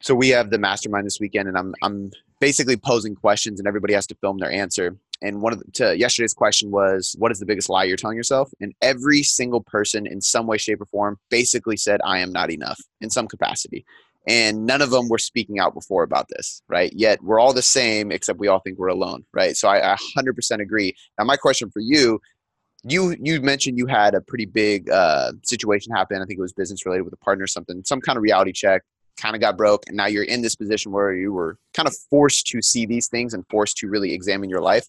[0.00, 3.94] so we have the mastermind this weekend and i'm i'm basically posing questions and everybody
[3.94, 4.96] has to film their answer.
[5.22, 8.16] And one of the, to yesterday's question was what is the biggest lie you're telling
[8.16, 8.50] yourself?
[8.60, 12.50] And every single person in some way shape or form basically said i am not
[12.50, 13.84] enough in some capacity.
[14.28, 16.92] And none of them were speaking out before about this right?
[16.92, 19.56] Yet we're all the same except we all think we're alone right?
[19.56, 20.94] So i, I 100% agree.
[21.18, 22.20] Now my question for you
[22.88, 26.22] you you mentioned you had a pretty big uh, situation happen.
[26.22, 28.52] I think it was business related with a partner or something, some kind of reality
[28.52, 28.82] check,
[29.16, 31.96] kind of got broke, and now you're in this position where you were kind of
[32.10, 34.86] forced to see these things and forced to really examine your life.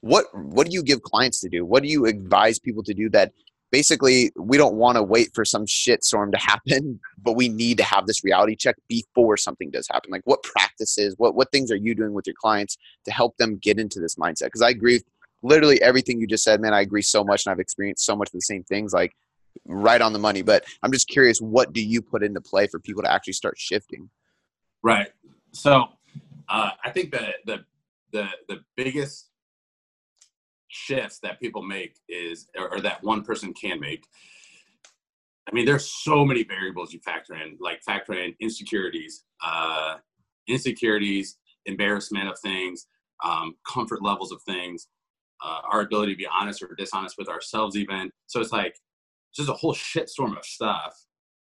[0.00, 1.64] What what do you give clients to do?
[1.64, 3.32] What do you advise people to do that
[3.70, 7.76] basically we don't want to wait for some shit storm to happen, but we need
[7.78, 10.10] to have this reality check before something does happen.
[10.10, 13.58] Like what practices, what what things are you doing with your clients to help them
[13.58, 14.46] get into this mindset?
[14.46, 15.00] Because I agree
[15.42, 18.28] literally everything you just said, man, I agree so much, and I've experienced so much
[18.28, 19.16] of the same things, like
[19.66, 20.42] right on the money.
[20.42, 23.58] But I'm just curious, what do you put into play for people to actually start
[23.58, 24.10] shifting?
[24.82, 25.10] Right.
[25.52, 25.86] So
[26.48, 27.64] uh, I think that the
[28.12, 29.28] the the biggest
[30.68, 34.04] shifts that people make is, or, or that one person can make.
[35.50, 39.94] I mean, there's so many variables you factor in, like factor in insecurities, uh,
[40.46, 42.86] insecurities, embarrassment of things,
[43.24, 44.88] um, comfort levels of things,
[45.44, 48.10] uh, our ability to be honest or dishonest with ourselves even.
[48.26, 48.76] So it's like
[49.34, 50.94] just a whole shitstorm of stuff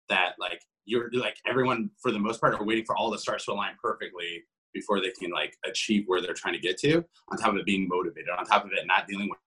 [0.09, 3.44] that like you're like everyone for the most part are waiting for all the stars
[3.44, 7.38] to align perfectly before they can like achieve where they're trying to get to on
[7.38, 9.38] top of it being motivated on top of it not dealing with,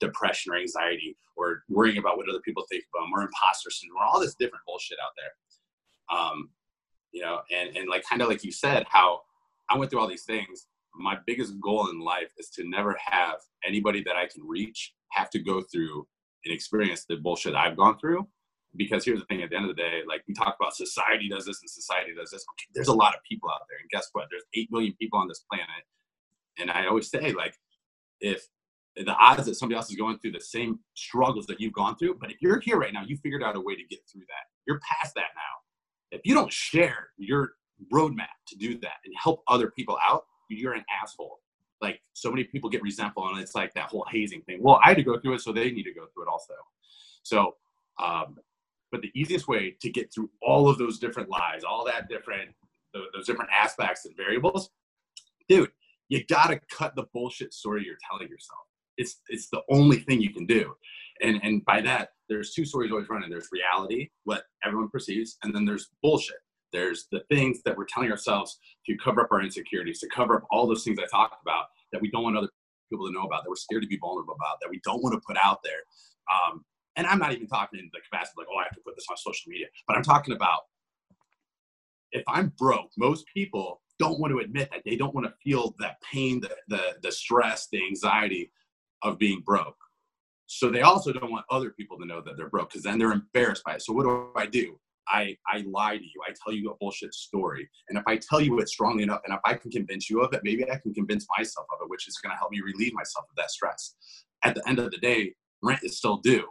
[0.00, 4.00] depression or anxiety or worrying about what other people think of them or imposter syndrome
[4.00, 6.18] or all this different bullshit out there.
[6.18, 6.48] Um
[7.12, 9.20] you know and and like kind of like you said how
[9.68, 13.36] i went through all these things my biggest goal in life is to never have
[13.66, 16.06] anybody that I can reach have to go through
[16.44, 18.26] and experience the bullshit I've gone through.
[18.76, 21.28] Because here's the thing: at the end of the day, like we talk about, society
[21.28, 22.44] does this and society does this.
[22.52, 24.26] Okay, there's a lot of people out there, and guess what?
[24.30, 25.84] There's 8 million people on this planet,
[26.58, 27.54] and I always say, like,
[28.20, 28.46] if
[28.96, 32.18] the odds that somebody else is going through the same struggles that you've gone through,
[32.20, 34.46] but if you're here right now, you figured out a way to get through that.
[34.66, 36.16] You're past that now.
[36.16, 37.52] If you don't share your
[37.92, 40.24] roadmap to do that and help other people out,
[40.58, 41.40] you're an asshole.
[41.80, 44.58] Like so many people get resentful, and it's like that whole hazing thing.
[44.62, 46.54] Well, I had to go through it, so they need to go through it also.
[47.22, 47.56] So,
[48.02, 48.38] um,
[48.92, 52.50] But the easiest way to get through all of those different lies, all that different,
[53.14, 54.70] those different aspects and variables,
[55.48, 55.70] dude,
[56.08, 58.60] you gotta cut the bullshit story you're telling yourself.
[58.98, 60.74] It's it's the only thing you can do.
[61.22, 63.30] And and by that, there's two stories always running.
[63.30, 66.38] There's reality, what everyone perceives, and then there's bullshit.
[66.72, 70.44] There's the things that we're telling ourselves to cover up our insecurities, to cover up
[70.50, 72.48] all those things I talked about that we don't want other
[72.90, 75.14] people to know about, that we're scared to be vulnerable about, that we don't want
[75.14, 75.80] to put out there.
[76.32, 76.64] Um,
[76.96, 79.06] and I'm not even talking in the capacity like, oh, I have to put this
[79.10, 80.62] on social media, but I'm talking about
[82.12, 84.82] if I'm broke, most people don't want to admit that.
[84.84, 88.50] They don't want to feel that pain, the, the, the stress, the anxiety
[89.02, 89.76] of being broke.
[90.46, 93.12] So they also don't want other people to know that they're broke because then they're
[93.12, 93.82] embarrassed by it.
[93.82, 94.80] So what do I do?
[95.10, 96.22] I, I lie to you.
[96.26, 97.68] I tell you a bullshit story.
[97.88, 100.32] And if I tell you it strongly enough, and if I can convince you of
[100.32, 102.94] it, maybe I can convince myself of it, which is going to help me relieve
[102.94, 103.94] myself of that stress.
[104.42, 106.46] At the end of the day, rent is still due.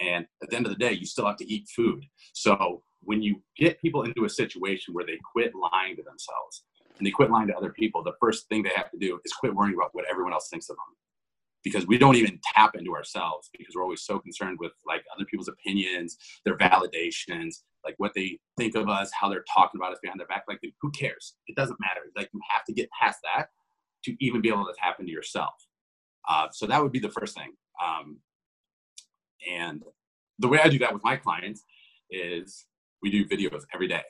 [0.00, 2.04] And at the end of the day, you still have to eat food.
[2.32, 6.64] So when you get people into a situation where they quit lying to themselves
[6.98, 9.32] and they quit lying to other people, the first thing they have to do is
[9.32, 10.96] quit worrying about what everyone else thinks of them.
[11.62, 15.26] Because we don't even tap into ourselves because we're always so concerned with like other
[15.26, 19.98] people's opinions, their validations, like what they think of us, how they're talking about us
[20.02, 20.44] behind their back.
[20.48, 21.34] Like, who cares?
[21.46, 22.00] It doesn't matter.
[22.16, 23.48] Like, you have to get past that
[24.04, 25.54] to even be able to tap into yourself.
[26.28, 27.52] Uh, so that would be the first thing.
[27.82, 28.18] Um,
[29.50, 29.82] and
[30.38, 31.64] the way I do that with my clients
[32.10, 32.66] is
[33.02, 34.02] we do videos every day,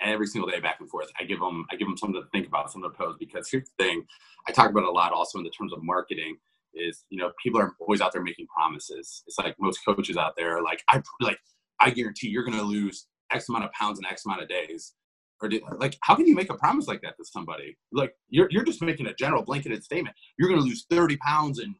[0.00, 1.10] every single day, back and forth.
[1.18, 3.16] I give them, I give them something to think about, something to pose.
[3.18, 4.06] Because here's the thing,
[4.48, 6.36] I talk about a lot also in the terms of marketing.
[6.74, 9.22] Is you know people are always out there making promises.
[9.26, 11.38] It's like most coaches out there, like I like
[11.80, 14.94] I guarantee you're going to lose X amount of pounds in X amount of days.
[15.42, 17.76] Or did, like, how can you make a promise like that to somebody?
[17.92, 20.14] Like, you're, you're just making a general blanketed statement.
[20.38, 21.74] You're going to lose 30 pounds in,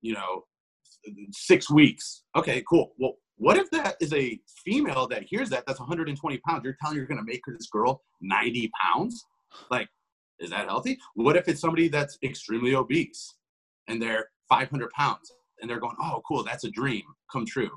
[0.00, 0.44] you know,
[1.32, 2.22] six weeks.
[2.34, 2.92] Okay, cool.
[2.98, 6.62] Well, what if that is a female that hears that that's 120 pounds?
[6.64, 9.24] You're telling you're going to make this girl 90 pounds?
[9.70, 9.88] Like,
[10.40, 10.98] is that healthy?
[11.14, 13.34] What if it's somebody that's extremely obese
[13.86, 17.70] and they're 500 pounds and they're going, oh, cool, that's a dream come true.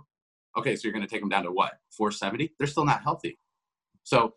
[0.58, 1.74] Okay, so you're going to take them down to what?
[1.96, 2.54] 470?
[2.58, 3.38] They're still not healthy.
[4.04, 4.34] So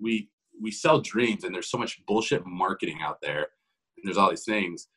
[0.00, 0.28] we
[0.62, 3.38] we sell dreams, and there's so much bullshit marketing out there,
[3.96, 4.88] and there's all these things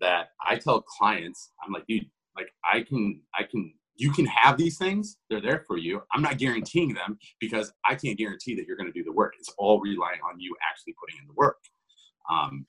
[0.00, 2.04] that I tell clients, I'm like, dude,
[2.36, 6.22] like I can I can you can have these things they're there for you i'm
[6.22, 9.52] not guaranteeing them because i can't guarantee that you're going to do the work it's
[9.58, 11.58] all relying on you actually putting in the work
[12.30, 12.66] um,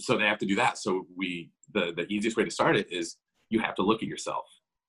[0.00, 2.92] so they have to do that so we the the easiest way to start it
[2.92, 3.16] is
[3.50, 4.44] you have to look at yourself.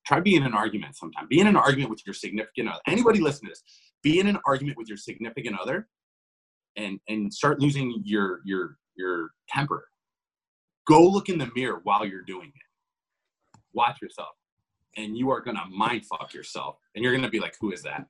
[0.06, 1.26] Try being in an argument sometime.
[1.28, 2.80] Be in an argument with your significant other.
[2.86, 3.62] Anybody listening to this
[4.06, 5.88] be in an argument with your significant other
[6.76, 9.88] and and start losing your your your temper.
[10.86, 13.58] Go look in the mirror while you're doing it.
[13.72, 14.28] Watch yourself.
[14.96, 16.76] And you are going to mind fuck yourself.
[16.94, 18.06] And you're going to be like who is that?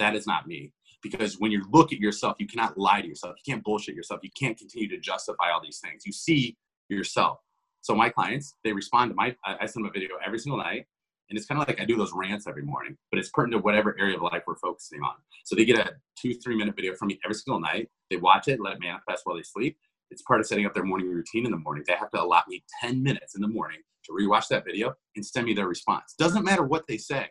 [0.00, 0.72] That is not me.
[1.02, 3.36] Because when you look at yourself you cannot lie to yourself.
[3.38, 4.20] You can't bullshit yourself.
[4.24, 6.04] You can't continue to justify all these things.
[6.04, 6.56] You see
[6.88, 7.38] yourself
[7.80, 10.84] so my clients they respond to my i send them a video every single night
[11.30, 13.64] and it's kind of like i do those rants every morning but it's pertinent to
[13.64, 15.14] whatever area of life we're focusing on
[15.44, 18.48] so they get a two three minute video from me every single night they watch
[18.48, 19.78] it let it manifest while they sleep
[20.10, 22.44] it's part of setting up their morning routine in the morning they have to allot
[22.48, 26.14] me 10 minutes in the morning to rewatch that video and send me their response.
[26.18, 27.26] Doesn't matter what they say.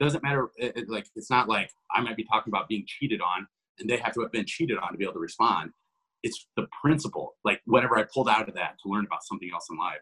[0.00, 0.50] Doesn't matter.
[0.56, 3.46] It, it, like it's not like I might be talking about being cheated on,
[3.78, 5.70] and they have to have been cheated on to be able to respond.
[6.24, 7.36] It's the principle.
[7.44, 10.00] Like whatever I pulled out of that to learn about something else in life.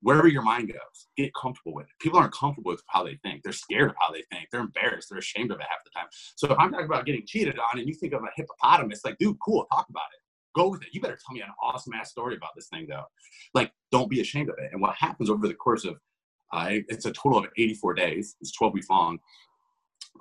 [0.00, 1.92] Wherever your mind goes, get comfortable with it.
[2.00, 3.42] People aren't comfortable with how they think.
[3.42, 4.48] They're scared of how they think.
[4.50, 5.08] They're embarrassed.
[5.10, 6.08] They're ashamed of it half the time.
[6.36, 9.16] So if I'm talking about getting cheated on, and you think of a hippopotamus, like,
[9.18, 10.20] dude, cool, talk about it
[10.54, 10.88] go with it.
[10.92, 13.04] You better tell me an awesome ass story about this thing, though.
[13.54, 14.70] Like, don't be ashamed of it.
[14.72, 15.96] And what happens over the course of,
[16.52, 18.36] uh, it's a total of 84 days.
[18.40, 19.18] It's 12 weeks long.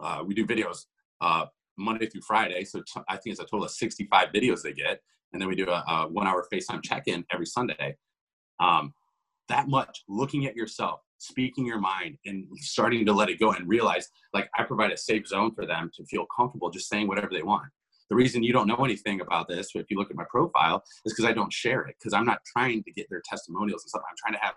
[0.01, 0.85] Uh, we do videos
[1.21, 1.45] uh,
[1.77, 5.01] Monday through Friday, so t- I think it's a total of 65 videos they get,
[5.31, 7.97] and then we do a, a one-hour FaceTime check-in every Sunday.
[8.59, 8.93] Um,
[9.49, 13.67] that much looking at yourself, speaking your mind, and starting to let it go, and
[13.67, 17.29] realize like I provide a safe zone for them to feel comfortable just saying whatever
[17.31, 17.69] they want.
[18.09, 21.13] The reason you don't know anything about this, if you look at my profile, is
[21.13, 21.95] because I don't share it.
[21.99, 24.03] Because I'm not trying to get their testimonials and stuff.
[24.07, 24.53] I'm trying to have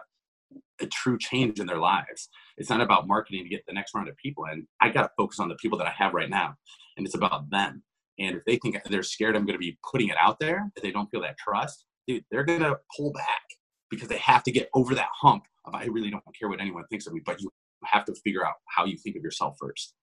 [0.81, 2.29] a true change in their lives.
[2.59, 4.67] It's not about marketing to get the next round of people in.
[4.81, 6.55] I got to focus on the people that I have right now,
[6.97, 7.83] and it's about them.
[8.19, 10.83] And if they think they're scared I'm going to be putting it out there, if
[10.83, 13.43] they don't feel that trust, dude, they're going to pull back
[13.91, 16.85] because they have to get over that hump of I really don't care what anyone
[16.89, 17.21] thinks of me.
[17.25, 17.51] But you
[17.85, 19.95] have to figure out how you think of yourself first.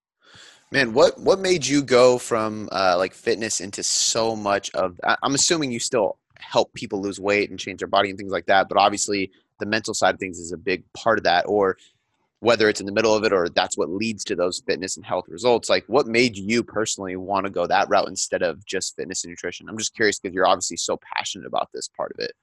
[0.71, 4.99] Man, what what made you go from uh, like fitness into so much of?
[5.03, 8.45] I'm assuming you still help people lose weight and change their body and things like
[8.47, 11.45] that, but obviously the mental side of things is a big part of that.
[11.47, 11.77] Or
[12.43, 15.05] whether it's in the middle of it or that's what leads to those fitness and
[15.05, 18.95] health results like what made you personally want to go that route instead of just
[18.97, 19.69] fitness and nutrition?
[19.69, 22.33] I'm just curious because you're obviously so passionate about this part of it.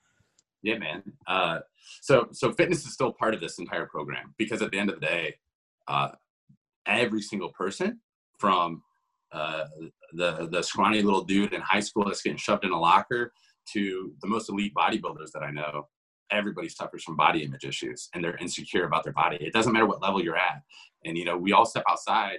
[0.63, 1.03] Yeah man.
[1.27, 1.59] Uh,
[2.01, 5.01] so so fitness is still part of this entire program because at the end of
[5.01, 5.35] the day
[5.87, 6.09] uh,
[6.87, 8.01] every single person
[8.39, 8.83] from
[9.33, 9.65] uh,
[10.15, 13.33] the the scrawny little dude in high school that's getting shoved in a locker
[13.73, 15.89] to the most elite bodybuilders that I know,
[16.31, 19.37] everybody suffers from body image issues and they're insecure about their body.
[19.41, 20.63] It doesn't matter what level you're at.
[21.05, 22.39] And you know, we all step outside.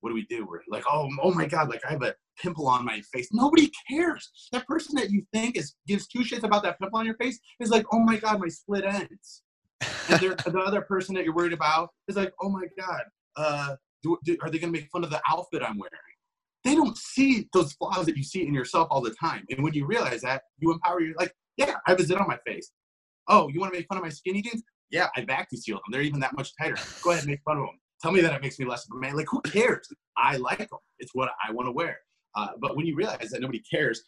[0.00, 0.46] What do we do?
[0.46, 3.28] We're like, oh, oh my God, like I have a pimple on my face.
[3.32, 4.30] Nobody cares.
[4.50, 7.38] That person that you think is gives two shits about that pimple on your face
[7.60, 9.42] is like, oh my God, my split ends.
[10.08, 13.02] and the other person that you're worried about is like, oh my God,
[13.36, 16.12] uh, do, do, are they going to make fun of the outfit I'm wearing?
[16.64, 19.44] they don't see those flaws that you see in yourself all the time.
[19.50, 22.28] And when you realize that, you empower you like, yeah, I have a zit on
[22.28, 22.70] my face.
[23.28, 24.62] Oh, you want to make fun of my skinny jeans?
[24.90, 25.92] Yeah, I vacuum sealed them.
[25.92, 26.76] They're even that much tighter.
[27.02, 27.78] Go ahead and make fun of them.
[28.02, 29.16] Tell me that it makes me less of a man.
[29.16, 29.88] Like, who cares?
[30.16, 30.68] I like them.
[30.98, 31.98] It's what I want to wear.
[32.34, 34.02] Uh, but when you realize that nobody cares,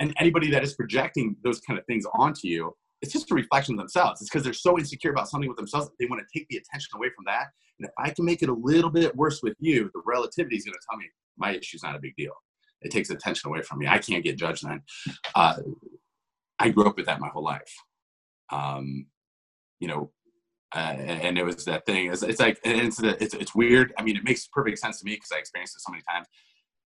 [0.00, 3.74] and anybody that is projecting those kind of things onto you, it's just a reflection
[3.74, 4.20] of themselves.
[4.20, 6.56] It's because they're so insecure about something with themselves that they want to take the
[6.56, 7.48] attention away from that.
[7.78, 10.64] And if I can make it a little bit worse with you, the relativity is
[10.64, 12.32] going to tell me my issue's not a big deal.
[12.82, 13.88] It takes attention away from me.
[13.88, 14.82] I can't get judged then.
[15.34, 15.56] Uh,
[16.58, 17.74] I grew up with that my whole life.
[18.52, 19.06] Um,
[19.80, 20.12] you know,
[20.74, 22.12] uh, and it was that thing.
[22.12, 23.92] It's, it's like it's, it's it's weird.
[23.98, 26.26] I mean, it makes perfect sense to me because I experienced it so many times.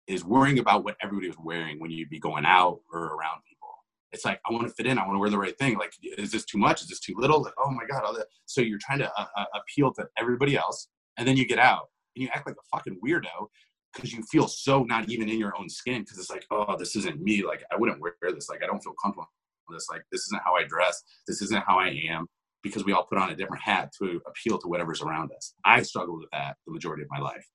[0.07, 3.69] Is worrying about what everybody was wearing when you'd be going out or around people.
[4.11, 4.99] It's like I want to fit in.
[4.99, 5.77] I want to wear the right thing.
[5.79, 6.81] Like, is this too much?
[6.81, 7.43] Is this too little?
[7.43, 8.17] Like, oh my god!
[8.47, 11.89] So you're trying to uh, uh, appeal to everybody else, and then you get out
[12.17, 13.49] and you act like a fucking weirdo
[13.95, 16.95] because you feel so not even in your own skin because it's like oh this
[16.95, 19.29] isn't me like i wouldn't wear this like i don't feel comfortable
[19.75, 22.27] this like this isn't how i dress this isn't how i am
[22.63, 25.83] because we all put on a different hat to appeal to whatever's around us i
[25.83, 27.47] struggled with that the majority of my life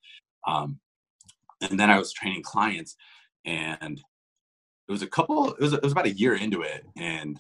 [0.47, 0.79] um,
[1.61, 2.95] and then i was training clients
[3.45, 3.99] and
[4.87, 7.39] it was a couple it was, it was about a year into it and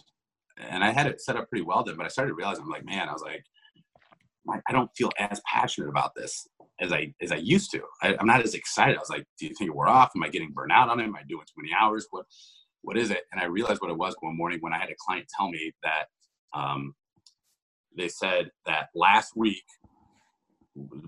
[0.57, 2.85] and i had it set up pretty well then but i started realizing i'm like
[2.85, 3.43] man i was like
[4.67, 6.47] I don't feel as passionate about this
[6.79, 7.81] as I as I used to.
[8.01, 8.95] I, am not as excited.
[8.95, 10.11] I was like, do you think we're off?
[10.15, 11.05] Am I getting burnt out on it?
[11.05, 12.07] Am I doing too many hours?
[12.09, 12.25] What
[12.83, 13.23] what is it?
[13.31, 15.73] And I realized what it was one morning when I had a client tell me
[15.83, 16.05] that
[16.53, 16.93] um,
[17.97, 19.63] they said that last week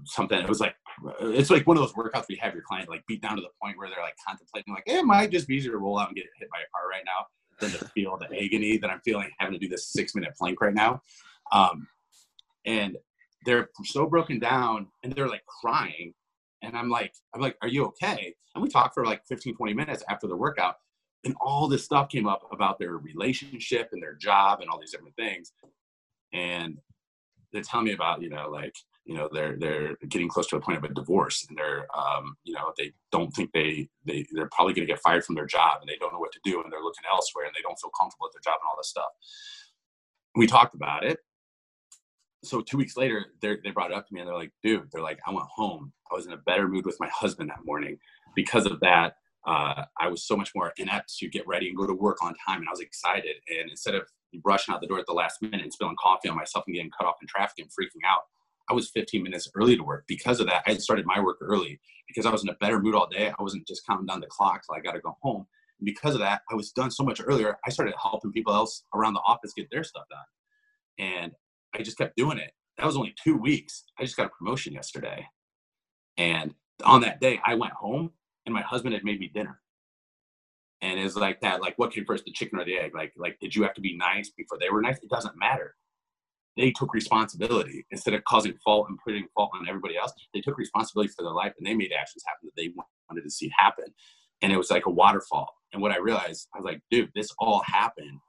[0.03, 0.75] something it was like
[1.21, 3.49] it's like one of those workouts we have your client like beat down to the
[3.59, 6.15] point where they're like contemplating like it might just be easier to roll out and
[6.15, 7.25] get hit by a car right now
[7.59, 10.61] than to feel the agony that I'm feeling having to do this six minute plank
[10.61, 11.01] right now.
[11.51, 11.87] Um,
[12.65, 12.97] and
[13.45, 16.13] they're so broken down and they're like crying
[16.63, 19.73] and i'm like i'm like are you okay and we talked for like 15 20
[19.73, 20.75] minutes after the workout
[21.25, 24.91] and all this stuff came up about their relationship and their job and all these
[24.91, 25.51] different things
[26.33, 26.77] and
[27.51, 30.61] they tell me about you know like you know they're they're getting close to a
[30.61, 34.49] point of a divorce and they're um, you know they don't think they they they're
[34.51, 36.61] probably going to get fired from their job and they don't know what to do
[36.61, 38.89] and they're looking elsewhere and they don't feel comfortable at their job and all this
[38.89, 39.11] stuff
[40.35, 41.19] we talked about it
[42.45, 45.01] so two weeks later, they brought it up to me and they're like, dude, they're
[45.01, 45.91] like, I went home.
[46.11, 47.97] I was in a better mood with my husband that morning.
[48.35, 51.85] Because of that, uh, I was so much more inept to get ready and go
[51.85, 52.59] to work on time.
[52.59, 53.35] And I was excited.
[53.49, 54.03] And instead of
[54.43, 56.91] rushing out the door at the last minute and spilling coffee on myself and getting
[56.97, 58.21] cut off in traffic and freaking out,
[58.69, 60.05] I was 15 minutes early to work.
[60.07, 62.95] Because of that, I started my work early because I was in a better mood
[62.95, 63.31] all day.
[63.37, 65.45] I wasn't just counting down the clock till I got to go home.
[65.79, 67.57] And because of that, I was done so much earlier.
[67.65, 71.05] I started helping people else around the office get their stuff done.
[71.07, 71.31] And
[71.75, 72.51] I just kept doing it.
[72.77, 73.83] That was only two weeks.
[73.99, 75.27] I just got a promotion yesterday.
[76.17, 78.11] And on that day, I went home
[78.45, 79.59] and my husband had made me dinner.
[80.81, 82.93] And it's like that, like what came first, the chicken or the egg?
[82.93, 84.97] Like, like, did you have to be nice before they were nice?
[85.01, 85.75] It doesn't matter.
[86.57, 90.13] They took responsibility instead of causing fault and putting fault on everybody else.
[90.33, 92.71] They took responsibility for their life and they made actions happen that they
[93.09, 93.85] wanted to see happen.
[94.41, 95.49] And it was like a waterfall.
[95.73, 98.19] And what I realized, I was like, dude, this all happened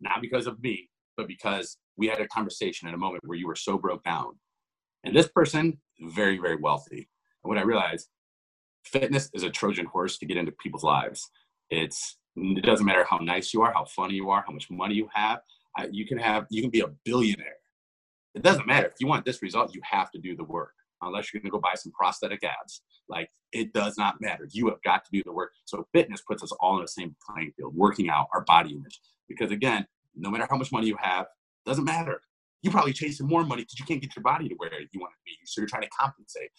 [0.00, 3.46] not because of me, but because we had a conversation in a moment where you
[3.46, 4.38] were so broke down.
[5.04, 7.08] And this person, very, very wealthy.
[7.44, 8.08] And what I realized,
[8.84, 11.28] fitness is a Trojan horse to get into people's lives.
[11.70, 14.94] It's it doesn't matter how nice you are, how funny you are, how much money
[14.94, 15.40] you have.
[15.90, 17.56] you can have you can be a billionaire.
[18.34, 19.74] It doesn't matter if you want this result.
[19.74, 20.72] You have to do the work.
[21.02, 24.46] Unless you're going to go buy some prosthetic abs, like it does not matter.
[24.52, 25.52] You have got to do the work.
[25.64, 29.00] So fitness puts us all in the same playing field, working out our body image.
[29.26, 31.26] Because again, no matter how much money you have,
[31.64, 32.20] doesn't matter.
[32.62, 35.12] You're probably chasing more money because you can't get your body to where you want
[35.12, 35.32] to be.
[35.44, 36.50] So you're trying to compensate.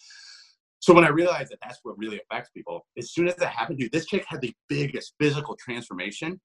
[0.82, 3.78] So when I realized that that's what really affects people, as soon as that happened,
[3.78, 6.40] dude, this chick had the biggest physical transformation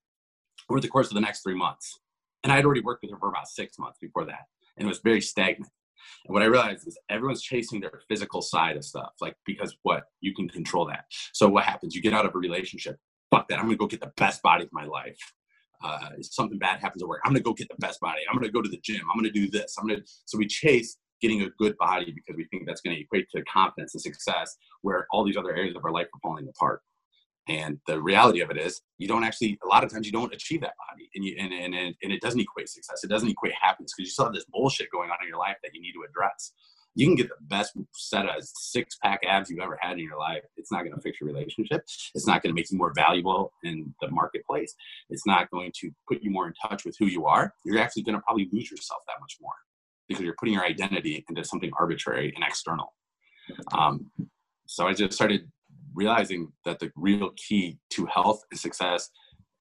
[0.69, 1.99] over the course of the next three months.
[2.43, 4.45] And I had already worked with her for about six months before that.
[4.77, 5.71] And it was very stagnant.
[6.27, 10.03] And what I realized is everyone's chasing their physical side of stuff, like because what
[10.21, 11.05] you can control that.
[11.33, 11.95] So what happens?
[11.95, 12.97] You get out of a relationship.
[13.31, 13.57] Fuck that!
[13.57, 15.17] I'm gonna go get the best body of my life.
[15.83, 17.21] Uh, something bad happens at work.
[17.25, 18.21] I'm gonna go get the best body.
[18.29, 19.01] I'm gonna go to the gym.
[19.11, 19.75] I'm gonna do this.
[19.77, 20.01] I'm gonna.
[20.25, 23.43] So we chase getting a good body because we think that's going to equate to
[23.43, 26.81] confidence and success, where all these other areas of our life are falling apart.
[27.49, 29.57] And the reality of it is, you don't actually.
[29.63, 32.21] A lot of times, you don't achieve that body, and you and and, and it
[32.21, 33.03] doesn't equate success.
[33.03, 35.55] It doesn't equate happiness because you still have this bullshit going on in your life
[35.63, 36.51] that you need to address.
[36.95, 40.17] You can get the best set of six pack abs you've ever had in your
[40.17, 40.41] life.
[40.57, 41.83] It's not going to fix your relationship.
[42.15, 44.73] It's not going to make you more valuable in the marketplace.
[45.11, 47.53] It's not going to put you more in touch with who you are.
[47.63, 49.53] You're actually going to probably lose yourself that much more
[50.07, 52.93] because you're putting your identity into something arbitrary and external.
[53.77, 54.11] Um,
[54.65, 55.49] so I just started
[55.93, 59.09] realizing that the real key to health and success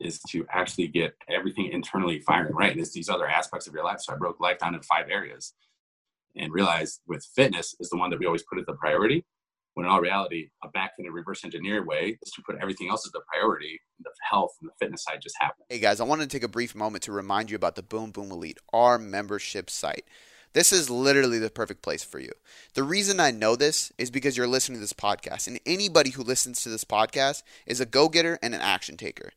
[0.00, 2.72] is to actually get everything internally firing right.
[2.72, 4.00] And it's these other aspects of your life.
[4.00, 5.54] So I broke life down into five areas
[6.36, 9.24] and realized with fitness is the one that we always put as the priority.
[9.74, 12.88] When in all reality, a back in a reverse engineer way is to put everything
[12.88, 13.78] else as the priority.
[14.02, 15.64] The health and the fitness side just happen.
[15.68, 18.10] Hey guys, I wanted to take a brief moment to remind you about the Boom
[18.10, 20.06] Boom Elite, our membership site.
[20.56, 22.32] This is literally the perfect place for you.
[22.72, 26.22] The reason I know this is because you're listening to this podcast, and anybody who
[26.22, 29.32] listens to this podcast is a go getter and an action taker.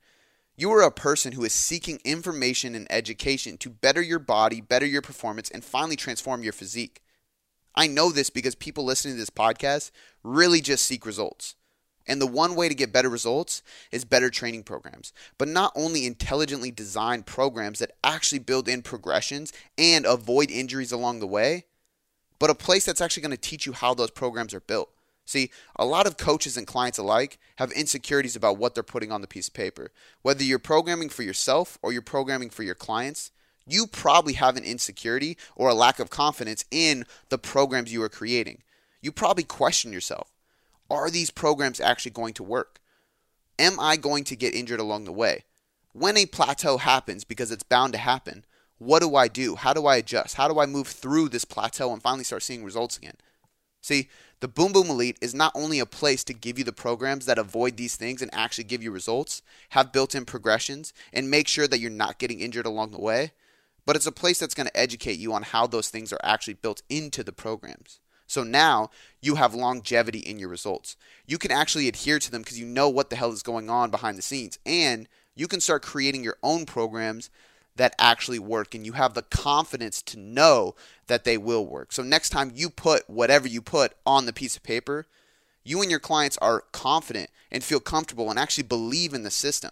[0.56, 4.86] You are a person who is seeking information and education to better your body, better
[4.86, 7.02] your performance, and finally transform your physique.
[7.76, 9.92] I know this because people listening to this podcast
[10.24, 11.56] really just seek results.
[12.10, 16.08] And the one way to get better results is better training programs, but not only
[16.08, 21.66] intelligently designed programs that actually build in progressions and avoid injuries along the way,
[22.40, 24.90] but a place that's actually going to teach you how those programs are built.
[25.26, 29.22] See, a lot of coaches and clients alike have insecurities about what they're putting on
[29.22, 29.92] the piece of paper.
[30.24, 33.30] Whether you're programming for yourself or you're programming for your clients,
[33.68, 38.10] you probably have an insecurity or a lack of confidence in the programs you are
[38.10, 38.64] creating.
[39.00, 40.32] You probably question yourself
[40.90, 42.80] are these programs actually going to work?
[43.58, 45.44] Am I going to get injured along the way?
[45.94, 48.46] When a plateau happens, because it's bound to happen,
[48.78, 49.56] what do I do?
[49.56, 50.36] How do I adjust?
[50.36, 53.16] How do I move through this plateau and finally start seeing results again?
[53.82, 54.10] See,
[54.40, 57.38] the Boom Boom Elite is not only a place to give you the programs that
[57.38, 61.68] avoid these things and actually give you results, have built in progressions, and make sure
[61.68, 63.32] that you're not getting injured along the way,
[63.86, 66.54] but it's a place that's going to educate you on how those things are actually
[66.54, 68.00] built into the programs.
[68.30, 70.96] So now you have longevity in your results.
[71.26, 73.90] You can actually adhere to them because you know what the hell is going on
[73.90, 74.60] behind the scenes.
[74.66, 77.32] And you can start creating your own programs
[77.76, 80.76] that actually work and you have the confidence to know
[81.08, 81.92] that they will work.
[81.92, 85.08] So next time you put whatever you put on the piece of paper,
[85.64, 89.72] you and your clients are confident and feel comfortable and actually believe in the system.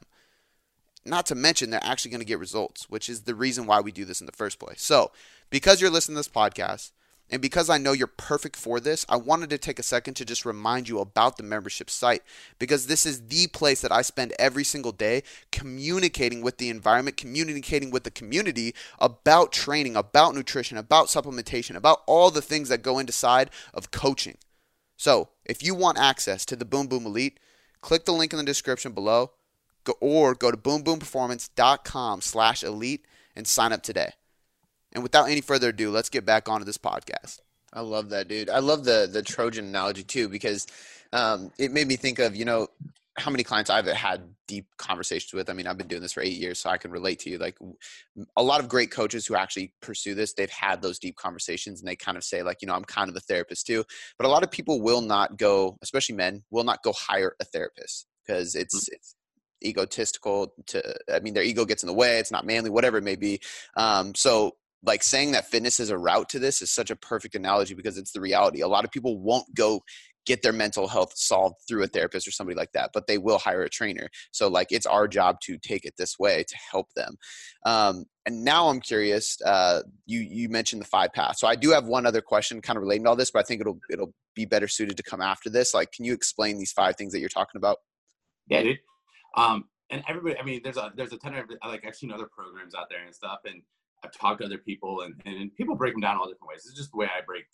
[1.06, 3.92] Not to mention they're actually going to get results, which is the reason why we
[3.92, 4.82] do this in the first place.
[4.82, 5.12] So,
[5.50, 6.92] because you're listening to this podcast,
[7.30, 10.26] and because I know you're perfect for this, I wanted to take a second to
[10.26, 12.24] just remind you about the membership site
[12.58, 17.18] because this is the place that I spend every single day communicating with the environment,
[17.18, 22.82] communicating with the community about training, about nutrition, about supplementation, about all the things that
[22.82, 24.38] go into side of coaching.
[24.96, 27.40] So, if you want access to the Boom Boom Elite,
[27.82, 29.32] click the link in the description below
[30.02, 33.06] or go to boomboomperformance.com slash elite
[33.36, 34.14] and sign up today.
[34.94, 37.40] And without any further ado, let's get back onto this podcast.
[37.74, 38.50] I love that, dude.
[38.50, 40.68] I love the the Trojan analogy too because
[41.14, 42.68] um, it made me think of you know
[43.18, 45.50] how many clients I've had deep conversations with.
[45.50, 47.40] I mean, I've been doing this for eight years, so I can relate to you.
[47.40, 47.58] Like
[48.36, 51.88] a lot of great coaches who actually pursue this, they've had those deep conversations and
[51.88, 53.84] they kind of say, like, you know, I'm kind of a therapist too.
[54.18, 57.46] But a lot of people will not go, especially men, will not go hire a
[57.46, 58.94] therapist because it's mm.
[58.94, 59.16] it's
[59.64, 63.04] egotistical to i mean their ego gets in the way it's not manly whatever it
[63.04, 63.40] may be
[63.76, 64.52] um, so
[64.84, 67.98] like saying that fitness is a route to this is such a perfect analogy because
[67.98, 68.62] it's the reality.
[68.62, 69.82] A lot of people won't go
[70.28, 73.38] get their mental health solved through a therapist or somebody like that, but they will
[73.38, 74.10] hire a trainer.
[74.32, 77.16] So like it's our job to take it this way to help them.
[77.66, 79.38] Um, and now I'm curious.
[79.44, 82.76] Uh, you you mentioned the five paths, so I do have one other question kind
[82.76, 85.22] of relating to all this, but I think it'll it'll be better suited to come
[85.22, 85.74] after this.
[85.74, 87.78] Like, can you explain these five things that you're talking about?
[88.50, 88.80] Yeah, dude.
[89.38, 92.28] Um, and everybody, I mean, there's a there's a ton of like I've seen other
[92.28, 93.62] programs out there and stuff, and
[94.04, 96.66] I've talked to other people, and, and people break them down all different ways.
[96.66, 97.46] It's just the way I break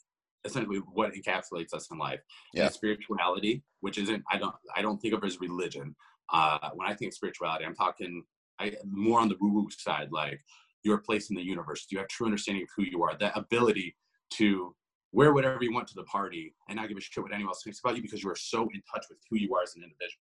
[0.46, 2.20] essentially what encapsulates us in life.
[2.54, 2.66] Yeah.
[2.66, 5.96] And spirituality, which isn't I don't I don't think of as religion.
[6.32, 8.24] Uh, when I think of spirituality, I'm talking
[8.60, 10.40] I more on the woo-woo side, like
[10.84, 11.86] your place in the universe.
[11.86, 13.18] Do you have true understanding of who you are?
[13.18, 13.96] That ability
[14.34, 14.76] to
[15.12, 17.64] wear whatever you want to the party and not give a shit what anyone else
[17.64, 19.84] thinks about you because you are so in touch with who you are as an
[19.84, 20.20] individual.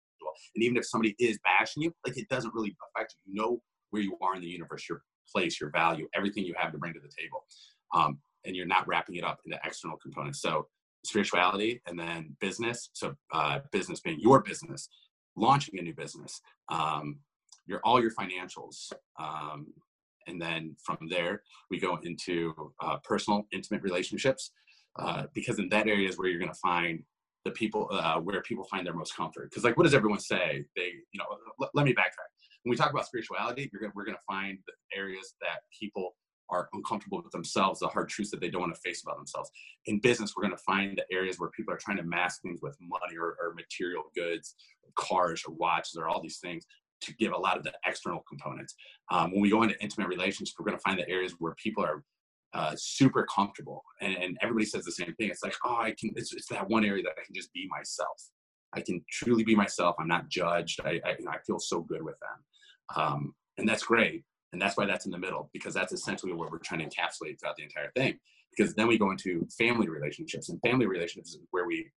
[0.55, 3.33] And even if somebody is bashing you, like it doesn't really affect you.
[3.33, 4.89] You know where you are in the universe.
[4.89, 5.03] You're
[5.33, 7.45] place, your value, everything you have to bring to the table.
[7.95, 10.41] Um, and you're not wrapping it up into external components.
[10.41, 10.69] So
[11.05, 12.91] spirituality and then business.
[12.93, 14.89] So uh, business being your business,
[15.37, 17.19] launching a new business, um,
[17.67, 19.67] your all your financials, um,
[20.27, 24.53] and then from there we go into uh, personal, intimate relationships,
[24.99, 27.03] uh, because in that area is where you're going to find
[27.45, 29.51] the people uh, where people find their most comfort.
[29.51, 30.65] Because like, what does everyone say?
[30.77, 31.27] They, you know,
[31.63, 32.31] l- let me backtrack.
[32.63, 36.15] When we talk about spirituality, you're gonna, we're going to find the areas that people
[36.51, 39.51] are uncomfortable with themselves, the hard truths that they don't want to face about themselves.
[39.87, 42.61] In business, we're going to find the areas where people are trying to mask things
[42.63, 44.55] with money or, or material goods,
[44.97, 46.65] cars or watches or all these things
[47.01, 48.75] to give a lot of the external components.
[49.11, 51.85] Um, when we go into intimate relationships, we're going to find the areas where people
[51.85, 52.03] are
[52.55, 55.29] uh, super comfortable, and, and, everybody says the same thing.
[55.29, 56.13] It's like, oh, I can.
[56.17, 58.31] It's, it's, that one area that I can just be myself.
[58.75, 59.97] I can truly be myself.
[59.99, 60.81] I'm not judged.
[60.85, 64.25] I, I, you know, I feel so good with them, um, and that's great.
[64.53, 67.39] And that's why that's in the middle because that's essentially what we're trying to encapsulate
[67.39, 68.19] throughout the entire thing.
[68.57, 71.91] Because then we go into family relationships, and family relationships is where we,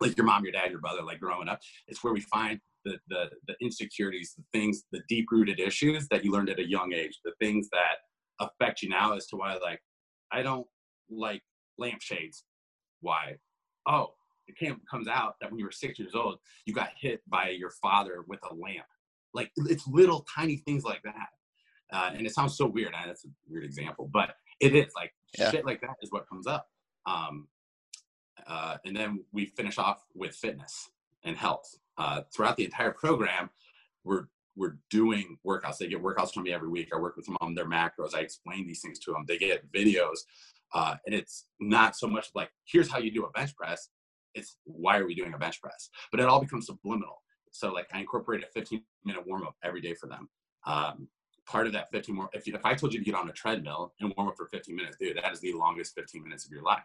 [0.00, 2.98] like your mom, your dad, your brother, like growing up, it's where we find the
[3.08, 6.92] the, the insecurities, the things, the deep rooted issues that you learned at a young
[6.92, 7.98] age, the things that
[8.40, 9.80] affect you now as to why like
[10.32, 10.66] I don't
[11.10, 11.42] like
[11.78, 12.44] lampshades.
[13.00, 13.36] Why?
[13.86, 14.14] Oh,
[14.48, 17.50] it came, comes out that when you were six years old, you got hit by
[17.50, 18.86] your father with a lamp.
[19.34, 21.28] Like it's little tiny things like that.
[21.92, 22.92] Uh, and it sounds so weird.
[22.92, 25.50] that's a weird example, but it is like yeah.
[25.50, 26.68] shit like that is what comes up.
[27.06, 27.48] Um,
[28.46, 30.90] uh, and then we finish off with fitness
[31.24, 31.74] and health.
[31.98, 33.50] Uh, throughout the entire program,
[34.04, 34.26] we're
[34.56, 35.78] we're doing workouts.
[35.78, 36.88] They get workouts from me every week.
[36.94, 38.14] I work with them on their macros.
[38.14, 39.24] I explain these things to them.
[39.28, 40.20] They get videos,
[40.74, 43.88] uh, and it's not so much like here's how you do a bench press.
[44.36, 45.88] It's why are we doing a bench press?
[46.10, 47.22] But it all becomes subliminal.
[47.50, 50.28] So like I incorporate a 15 minute warm up every day for them.
[50.66, 51.08] Um,
[51.46, 53.94] part of that 15 more, if, if I told you to get on a treadmill
[54.00, 56.62] and warm up for 15 minutes, dude, that is the longest 15 minutes of your
[56.62, 56.82] life.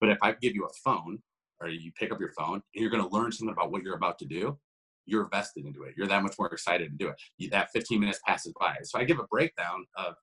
[0.00, 1.18] But if I give you a phone
[1.60, 3.94] or you pick up your phone and you're going to learn something about what you're
[3.94, 4.58] about to do,
[5.06, 5.94] you're vested into it.
[5.96, 7.16] You're that much more excited to do it.
[7.36, 8.76] You, that 15 minutes passes by.
[8.82, 10.14] So I give a breakdown of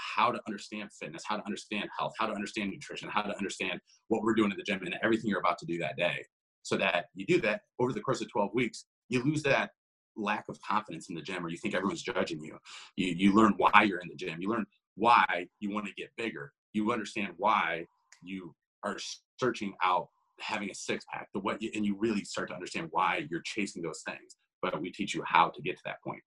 [0.00, 3.80] how to understand fitness, how to understand health, how to understand nutrition, how to understand
[4.08, 6.24] what we're doing in the gym and everything you're about to do that day.
[6.62, 9.70] So that you do that over the course of 12 weeks, you lose that
[10.16, 12.58] lack of confidence in the gym or you think everyone's judging you.
[12.96, 14.40] You, you learn why you're in the gym.
[14.40, 16.52] You learn why you want to get bigger.
[16.72, 17.86] You understand why
[18.22, 18.96] you are
[19.38, 20.08] searching out
[20.40, 23.82] having a six pack, the what, and you really start to understand why you're chasing
[23.82, 24.36] those things.
[24.62, 26.22] But we teach you how to get to that point.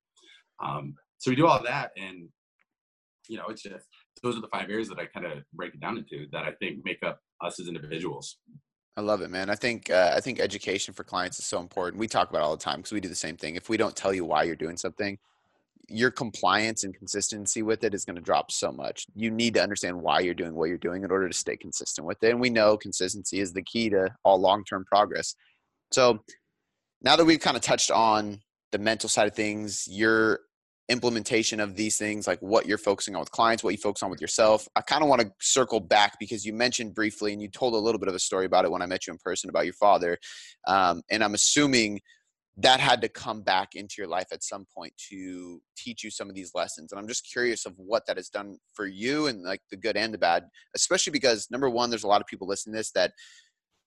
[0.64, 2.30] Um, so we do all that, and
[3.28, 3.88] you know, it's just
[4.22, 6.52] those are the five areas that I kind of break it down into that I
[6.54, 8.38] think make up us as individuals.
[8.96, 9.50] I love it, man.
[9.50, 12.00] I think uh, I think education for clients is so important.
[12.00, 13.56] We talk about all the time because we do the same thing.
[13.56, 15.18] If we don't tell you why you're doing something,
[15.90, 19.08] your compliance and consistency with it is going to drop so much.
[19.16, 22.08] You need to understand why you're doing what you're doing in order to stay consistent
[22.08, 22.30] with it.
[22.30, 25.36] And we know consistency is the key to all long term progress.
[25.92, 26.20] So
[27.02, 28.40] now that we've kind of touched on
[28.72, 30.40] the mental side of things, your
[30.90, 34.10] implementation of these things, like what you're focusing on with clients, what you focus on
[34.10, 37.48] with yourself, I kind of want to circle back because you mentioned briefly and you
[37.48, 39.50] told a little bit of a story about it when I met you in person
[39.50, 40.18] about your father.
[40.68, 42.02] Um, and I'm assuming
[42.58, 46.30] that had to come back into your life at some point to teach you some
[46.30, 49.42] of these lessons and i'm just curious of what that has done for you and
[49.42, 52.48] like the good and the bad especially because number one there's a lot of people
[52.48, 53.12] listening to this that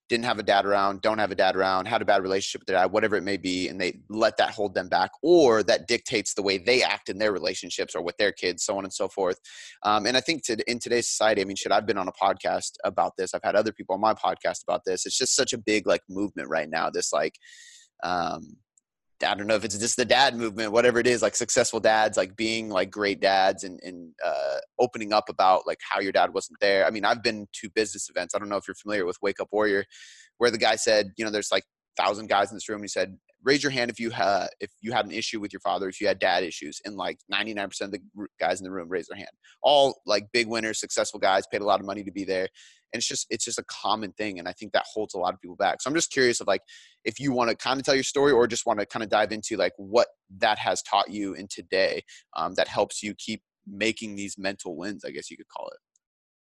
[0.08, 2.66] didn't have a dad around don't have a dad around had a bad relationship with
[2.66, 5.88] their dad whatever it may be and they let that hold them back or that
[5.88, 8.92] dictates the way they act in their relationships or with their kids so on and
[8.92, 9.38] so forth.
[9.82, 12.12] Um, and i think to, in today's society i mean shit i've been on a
[12.12, 13.34] podcast about this.
[13.34, 15.06] I've had other people on my podcast about this.
[15.06, 17.34] It's just such a big like movement right now this like
[18.02, 18.56] um,
[19.24, 22.16] I don't know if it's just the dad movement, whatever it is, like successful dads,
[22.16, 26.34] like being like great dads and, and uh, opening up about like how your dad
[26.34, 26.86] wasn't there.
[26.86, 28.34] I mean, I've been to business events.
[28.34, 29.84] I don't know if you're familiar with Wake Up Warrior,
[30.38, 31.64] where the guy said, you know, there's like
[31.96, 32.82] thousand guys in this room.
[32.82, 35.60] He said, raise your hand if you had if you had an issue with your
[35.60, 36.80] father, if you had dad issues.
[36.84, 38.00] And like 99% of the
[38.38, 39.30] guys in the room raise their hand.
[39.62, 42.48] All like big winners, successful guys, paid a lot of money to be there
[42.92, 45.34] and it's just it's just a common thing and i think that holds a lot
[45.34, 46.62] of people back so i'm just curious of like
[47.04, 49.08] if you want to kind of tell your story or just want to kind of
[49.08, 52.02] dive into like what that has taught you in today
[52.36, 55.78] um, that helps you keep making these mental wins i guess you could call it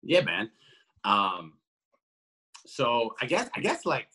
[0.02, 0.50] yeah man
[1.04, 1.54] um
[2.66, 4.08] so i guess i guess like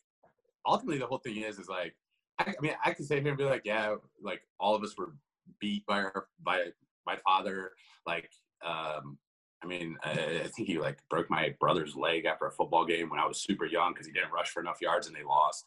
[0.66, 1.95] ultimately the whole thing is is like
[2.39, 4.97] I, I mean i can sit here and be like yeah like all of us
[4.97, 5.14] were
[5.61, 6.66] beat by our by
[7.07, 7.72] my father
[8.07, 8.30] like
[8.64, 9.18] um
[9.64, 13.09] I mean, I, I, think he like broke my brother's leg after a football game
[13.09, 15.64] when I was super young because he didn't rush for enough yards and they lost.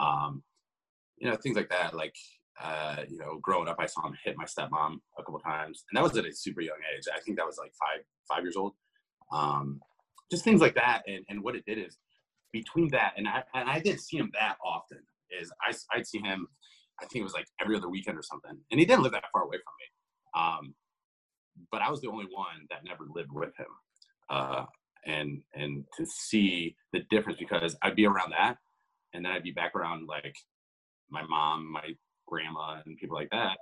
[0.00, 0.42] Um,
[1.18, 1.94] you know, things like that.
[1.94, 2.16] Like,
[2.60, 5.96] uh, you know, growing up, I saw him hit my stepmom a couple times, and
[5.96, 7.04] that was at a super young age.
[7.14, 8.74] I think that was like five five years old.
[9.32, 9.80] um,
[10.30, 11.02] just things like that.
[11.06, 11.96] And, and what it did is
[12.52, 14.98] between that, and I, and I didn't see him that often,
[15.40, 16.46] is I, I'd see him,
[17.00, 18.58] I think it was like every other weekend or something.
[18.70, 19.86] And he didn't live that far away from me.
[20.42, 20.74] Um,
[21.72, 23.66] but I was the only one that never lived with him.
[24.30, 24.64] Uh,
[25.06, 28.56] and and to see the difference because I'd be around that,
[29.14, 30.36] and then I'd be back around like
[31.10, 31.94] my mom, my
[32.26, 33.56] grandma, and people like that.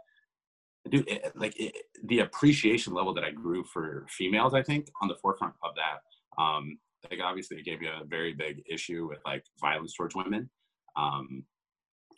[0.91, 5.09] Dude, it, like it, the appreciation level that I grew for females, I think, on
[5.09, 6.43] the forefront of that.
[6.43, 6.79] Um,
[7.11, 10.51] like obviously, it gave me a very big issue with like violence towards women,
[10.97, 11.45] um,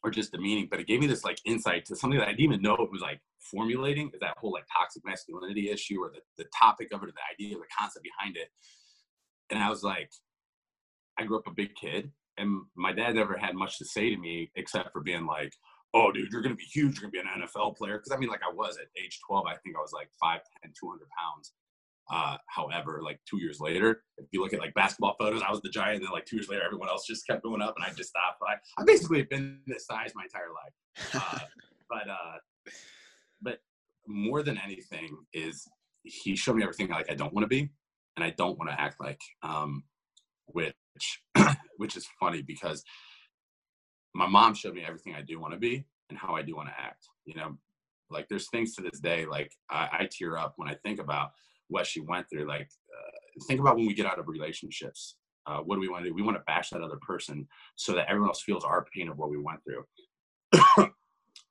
[0.05, 0.69] or just demeaning.
[0.71, 2.91] But it gave me this like insight to something that I didn't even know it
[2.91, 4.11] was like formulating.
[4.21, 7.57] That whole like toxic masculinity issue, or the the topic of it, or the idea,
[7.57, 8.49] or the concept behind it
[9.51, 10.11] and I was like,
[11.19, 14.17] I grew up a big kid, and my dad never had much to say to
[14.17, 15.53] me except for being like,
[15.95, 17.01] "Oh, dude, you're gonna be huge.
[17.01, 19.47] You're gonna be an NFL player." Because I mean, like I was at age 12.
[19.47, 21.53] I think I was like five 5'10", 200 pounds.
[22.11, 25.61] Uh, however, like two years later, if you look at like basketball photos, I was
[25.61, 25.97] the giant.
[25.97, 28.11] And then like two years later, everyone else just kept going up, and I just
[28.11, 28.43] stopped.
[28.43, 31.23] I, I basically have been this size my entire life.
[31.23, 31.39] Uh,
[31.91, 32.71] but uh,
[33.43, 33.59] but
[34.07, 35.69] more than anything is
[36.03, 37.71] he showed me everything like I don't want to be
[38.17, 39.85] and I don't want to act like, um,
[40.47, 40.75] which
[41.77, 42.83] which is funny because
[44.15, 46.69] my mom showed me everything I do want to be and how I do want
[46.69, 47.07] to act.
[47.27, 47.59] You know,
[48.11, 51.31] like there's things to this day like I, I tear up when I think about
[51.69, 52.47] what she went through.
[52.49, 55.17] Like uh, think about when we get out of relationships.
[55.47, 56.15] Uh, what do we want to do?
[56.15, 59.17] We want to bash that other person so that everyone else feels our pain of
[59.17, 59.85] what we went through.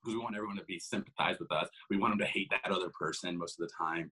[0.07, 1.67] because we want everyone to be sympathized with us.
[1.89, 4.11] We want them to hate that other person most of the time.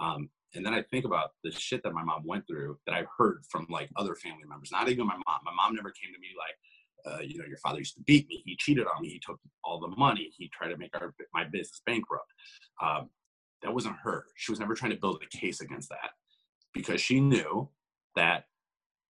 [0.00, 3.08] Um, and then I think about the shit that my mom went through that I've
[3.18, 5.40] heard from like other family members, not even my mom.
[5.44, 8.26] My mom never came to me like, uh, you know, your father used to beat
[8.28, 8.42] me.
[8.44, 9.08] He cheated on me.
[9.08, 10.32] He took all the money.
[10.36, 12.32] He tried to make our, my business bankrupt.
[12.82, 13.10] Um,
[13.66, 14.26] that wasn't her.
[14.36, 16.10] She was never trying to build a case against that
[16.72, 17.68] because she knew
[18.14, 18.44] that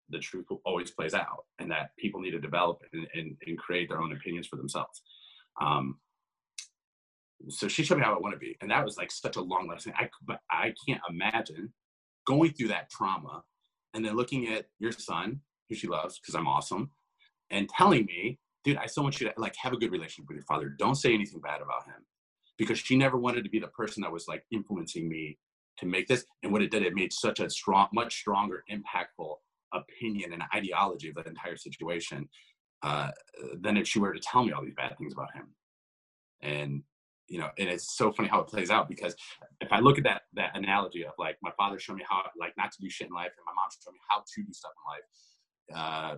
[0.09, 3.91] the truth always plays out and that people need to develop and, and, and create
[3.91, 5.03] their own opinions for themselves.
[5.61, 5.99] Um,
[7.49, 9.43] so she showed me how I want to be, and that was like such a
[9.43, 9.93] long lesson.
[9.95, 10.09] I
[10.51, 11.71] I can't imagine
[12.27, 13.43] going through that trauma
[13.93, 16.91] and then looking at your son, who she loves because I'm awesome,
[17.51, 20.37] and telling me, dude, I still want you to like have a good relationship with
[20.37, 20.75] your father.
[20.79, 22.07] Don't say anything bad about him,
[22.59, 25.39] because she never wanted to be the person that was like influencing me
[25.79, 26.25] to make this.
[26.43, 29.35] And what it did, it made such a strong, much stronger, impactful
[29.73, 32.29] opinion and ideology of the entire situation
[32.83, 33.11] uh,
[33.61, 35.49] than if she were to tell me all these bad things about him.
[36.43, 36.83] And
[37.29, 39.17] you know, and it's so funny how it plays out because
[39.61, 42.53] if I look at that that analogy of like my father showed me how like
[42.57, 44.71] not to do shit in life, and my mom showed me how to do stuff
[45.67, 46.13] in life.
[46.15, 46.17] Uh,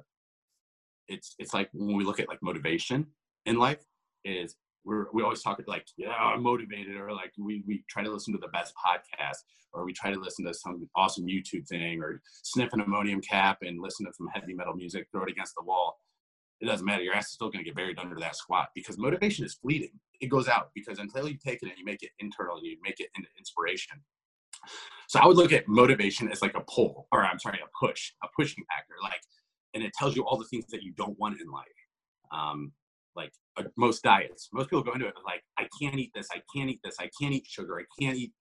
[1.08, 3.06] it's it's like when we look at like motivation
[3.46, 3.78] in life
[4.24, 4.54] is
[4.88, 8.32] we're we always talk like yeah I'm motivated or like we we try to listen
[8.34, 9.38] to the best podcast
[9.72, 13.58] or we try to listen to some awesome YouTube thing or sniff an ammonium cap
[13.62, 15.98] and listen to some heavy metal music, throw it against the wall
[16.60, 17.02] it doesn't matter.
[17.02, 19.90] Your ass is still going to get buried under that squat because motivation is fleeting.
[20.20, 22.76] It goes out because until you take it and you make it internal and you
[22.82, 23.98] make it into inspiration.
[25.08, 28.12] So I would look at motivation as like a pull, or I'm sorry, a push,
[28.24, 28.94] a pushing factor.
[29.02, 29.20] Like,
[29.74, 31.66] and it tells you all the things that you don't want in life.
[32.32, 32.72] Um,
[33.18, 36.40] like uh, most diets, most people go into it like, I can't eat this, I
[36.54, 38.32] can't eat this, I can't eat sugar, I can't eat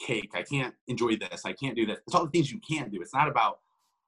[0.00, 1.98] cake, I can't enjoy this, I can't do this.
[2.06, 3.00] It's all the things you can't do.
[3.00, 3.58] It's not about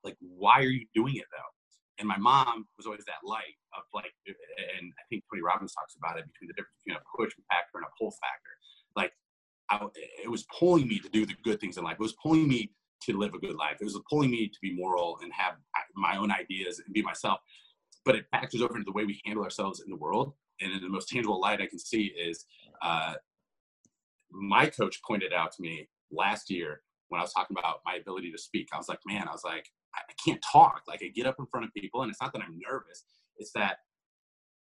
[0.05, 1.51] like why are you doing it though
[1.99, 5.97] and my mom was always that light of like, and I think Tony Robbins talks
[5.97, 8.55] about it between the difference between a push factor and a pull factor.
[8.97, 9.13] Like,
[9.71, 9.85] I,
[10.23, 11.95] it was pulling me to do the good things in life.
[11.95, 12.71] It was pulling me
[13.03, 13.77] to live a good life.
[13.81, 15.55] It was pulling me to be moral and have
[15.95, 17.41] my own ideas and be myself.
[18.09, 20.33] But it factors over into the way we handle ourselves in the world.
[20.63, 22.47] And in the most tangible light I can see is
[22.83, 23.15] uh,
[24.31, 28.33] my coach pointed out to me last year when I was talking about my ability
[28.33, 28.69] to speak.
[28.73, 30.83] I was like, man, I was like, I can't talk.
[30.89, 33.05] Like I get up in front of people, and it's not that I'm nervous.
[33.37, 33.79] It's that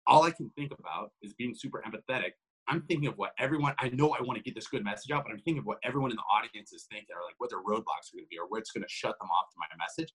[0.08, 2.32] all I can think about is being super empathetic.
[2.70, 3.76] I'm thinking of what everyone.
[3.80, 5.80] I know I want to get this good message out, but I'm thinking of what
[5.84, 8.40] everyone in the audience is thinking, or like what their roadblocks are going to be,
[8.40, 10.12] or what's going to shut them off to my message.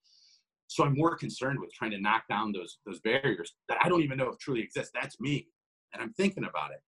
[0.67, 4.01] So I'm more concerned with trying to knock down those those barriers that I don't
[4.01, 4.91] even know if truly exist.
[4.93, 5.47] That's me,
[5.93, 6.81] and I'm thinking about it,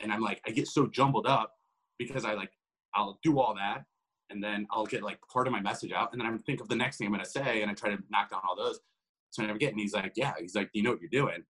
[0.00, 1.52] and I'm like, I get so jumbled up
[1.98, 2.50] because I like
[2.94, 3.84] I'll do all that,
[4.30, 6.68] and then I'll get like part of my message out, and then I'm think of
[6.68, 8.80] the next thing I'm gonna say, and I try to knock down all those.
[9.30, 9.72] So I never get.
[9.72, 11.44] And he's like, "Yeah." He's like, "You know what you're doing?"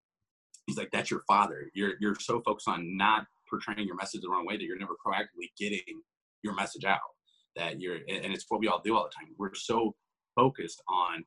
[0.66, 1.70] He's like, "That's your father.
[1.75, 4.95] You're you're so focused on not portraying your message the wrong way that you're never
[5.07, 6.03] proactively getting
[6.43, 7.01] your message out.
[7.57, 9.35] That you're, and it's what we all do all the time.
[9.39, 9.95] We're so
[10.35, 11.24] focused on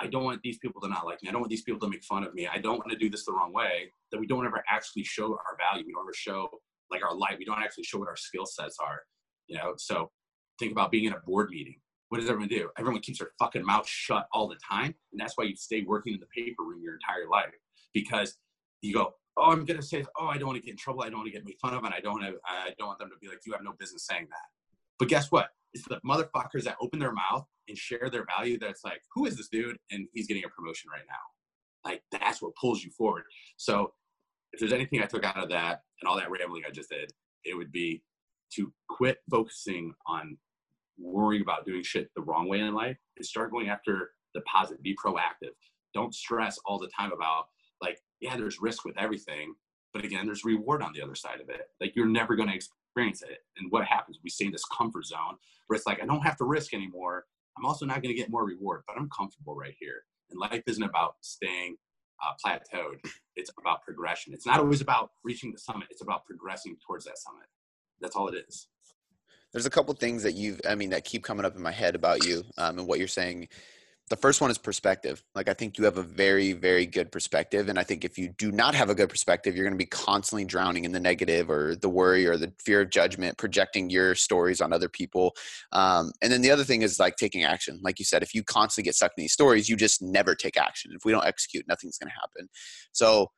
[0.00, 1.28] I don't want these people to not like me.
[1.28, 2.48] I don't want these people to make fun of me.
[2.48, 3.92] I don't want to do this the wrong way.
[4.10, 5.84] That we don't ever actually show our value.
[5.86, 6.48] We don't ever show
[6.90, 7.38] like our light.
[7.38, 9.02] We don't actually show what our skill sets are.
[9.46, 10.10] You know, so
[10.58, 11.76] think about being in a board meeting
[12.12, 12.68] what does everyone do?
[12.76, 14.94] Everyone keeps their fucking mouth shut all the time.
[15.12, 17.54] And that's why you stay working in the paper room your entire life
[17.94, 18.36] because
[18.82, 21.00] you go, oh, I'm gonna say, oh, I don't want to get in trouble.
[21.02, 22.98] I don't want to get made fun of, and I don't have, I don't want
[22.98, 24.44] them to be like, you have no business saying that.
[24.98, 25.48] But guess what?
[25.74, 29.36] It's the motherfuckers that open their mouth and share their value that's like, who is
[29.36, 29.76] this dude?
[29.90, 31.90] And he's getting a promotion right now.
[31.90, 33.24] Like that's what pulls you forward.
[33.56, 33.92] So
[34.52, 37.12] if there's anything I took out of that and all that rambling I just did,
[37.44, 38.02] it would be
[38.54, 40.36] to quit focusing on
[40.98, 44.82] worrying about doing shit the wrong way in life and start going after the positive.
[44.82, 45.54] Be proactive.
[45.94, 47.46] Don't stress all the time about
[47.80, 49.54] like, yeah, there's risk with everything,
[49.92, 51.68] but again, there's reward on the other side of it.
[51.80, 52.54] Like you're never going to
[52.92, 53.38] experience it.
[53.56, 54.18] And what happens?
[54.22, 55.36] We stay in this comfort zone
[55.66, 57.24] where it's like, I don't have to risk anymore.
[57.56, 60.04] I'm also not going to get more reward, but I'm comfortable right here.
[60.30, 61.76] And life isn't about staying
[62.22, 62.98] uh, plateaued.
[63.34, 64.34] It's about progression.
[64.34, 65.88] It's not always about reaching the summit.
[65.90, 67.46] It's about progressing towards that summit.
[68.00, 68.68] That's all it is.
[69.52, 71.94] There's a couple things that you've, I mean, that keep coming up in my head
[71.94, 73.48] about you um, and what you're saying
[74.12, 75.24] the first one is perspective.
[75.34, 77.70] Like I think you have a very, very good perspective.
[77.70, 79.86] And I think if you do not have a good perspective, you're going to be
[79.86, 84.14] constantly drowning in the negative or the worry or the fear of judgment, projecting your
[84.14, 85.34] stories on other people.
[85.72, 87.80] Um, and then the other thing is like taking action.
[87.82, 90.58] Like you said, if you constantly get stuck in these stories, you just never take
[90.58, 90.92] action.
[90.94, 92.50] If we don't execute, nothing's going to happen.
[92.92, 93.30] So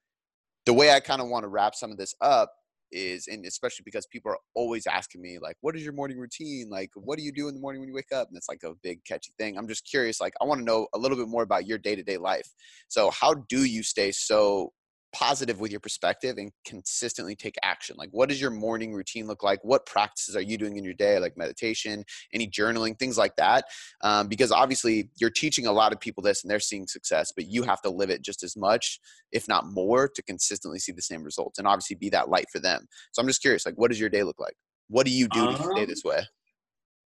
[0.67, 2.51] the way I kind of want to wrap some of this up
[2.95, 6.69] is and especially because people are always asking me like what is your morning routine?
[6.71, 8.29] Like what do you do in the morning when you wake up?
[8.29, 9.59] And it's like a big catchy thing.
[9.59, 12.17] I'm just curious like i want to know a little bit more about your day-to-day
[12.17, 12.49] life.
[12.89, 14.73] So how do you stay so
[15.15, 19.43] positive with your perspective and consistently take action like what does your morning routine look
[19.43, 19.61] like?
[19.63, 23.65] What practices are you doing in your day like meditation any journaling things like that?
[24.03, 27.47] Um, because obviously you're teaching a lot of people this and they're seeing success but
[27.47, 28.99] you have to live it just as much
[29.31, 32.59] if not more to consistently see the same results and obviously be that light for
[32.59, 32.87] them.
[33.13, 34.57] So i'm just curious like what does your day look like?
[34.89, 36.23] What do you do um, to stay this way?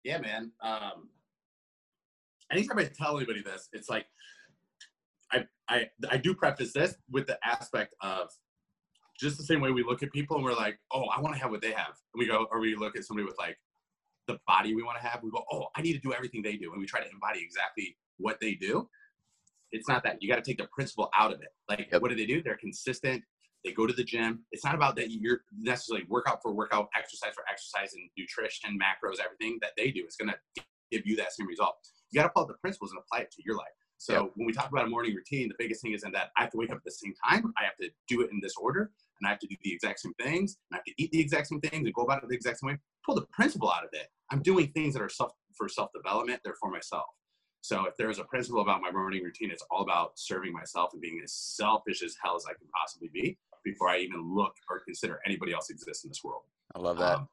[0.05, 1.09] Yeah man um,
[2.53, 4.05] anytime i tell anybody this it's like
[5.33, 8.29] I, I, I do preface this with the aspect of
[9.19, 11.41] just the same way we look at people and we're like, oh, I want to
[11.41, 11.95] have what they have.
[12.13, 13.57] And we go, or we look at somebody with like
[14.27, 15.21] the body we want to have.
[15.23, 16.73] We go, oh, I need to do everything they do.
[16.73, 18.89] And we try to embody exactly what they do.
[19.73, 20.23] It's not that.
[20.23, 21.49] You got to take the principle out of it.
[21.69, 22.03] Like, yep.
[22.03, 22.43] what do they do?
[22.43, 23.23] They're consistent.
[23.65, 24.45] They go to the gym.
[24.53, 29.17] It's not about that you're necessarily workout for workout, exercise for exercise, and nutrition, macros,
[29.25, 30.03] everything that they do.
[30.05, 30.63] It's going to
[30.93, 31.77] give you that same result.
[32.11, 33.67] You got to pull out the principles and apply it to your life.
[34.05, 34.33] So yep.
[34.35, 36.51] when we talk about a morning routine, the biggest thing is in that I have
[36.51, 37.55] to wake up at the same time.
[37.59, 40.01] I have to do it in this order, and I have to do the exact
[40.01, 42.29] same things, and I have to eat the exact same things, and go about it
[42.29, 42.79] the exact same way.
[43.07, 44.09] Pull the principle out of it.
[44.31, 46.43] I'm doing things that are self for self development.
[46.45, 47.07] They're for myself.
[47.63, 50.91] So if there is a principle about my morning routine, it's all about serving myself
[50.93, 54.53] and being as selfish as hell as I can possibly be before I even look
[54.69, 56.43] or consider anybody else exists in this world.
[56.75, 57.17] I love that.
[57.17, 57.29] Um,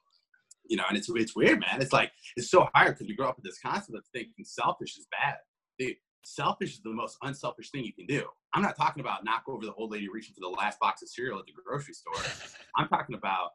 [0.70, 1.82] you know, and it's it's weird, man.
[1.82, 4.98] It's like it's so hard because we grow up with this concept of thinking selfish
[4.98, 5.36] is bad.
[5.78, 8.26] Dude, selfish is the most unselfish thing you can do.
[8.54, 11.10] I'm not talking about knock over the old lady reaching for the last box of
[11.10, 12.14] cereal at the grocery store.
[12.76, 13.52] I'm talking about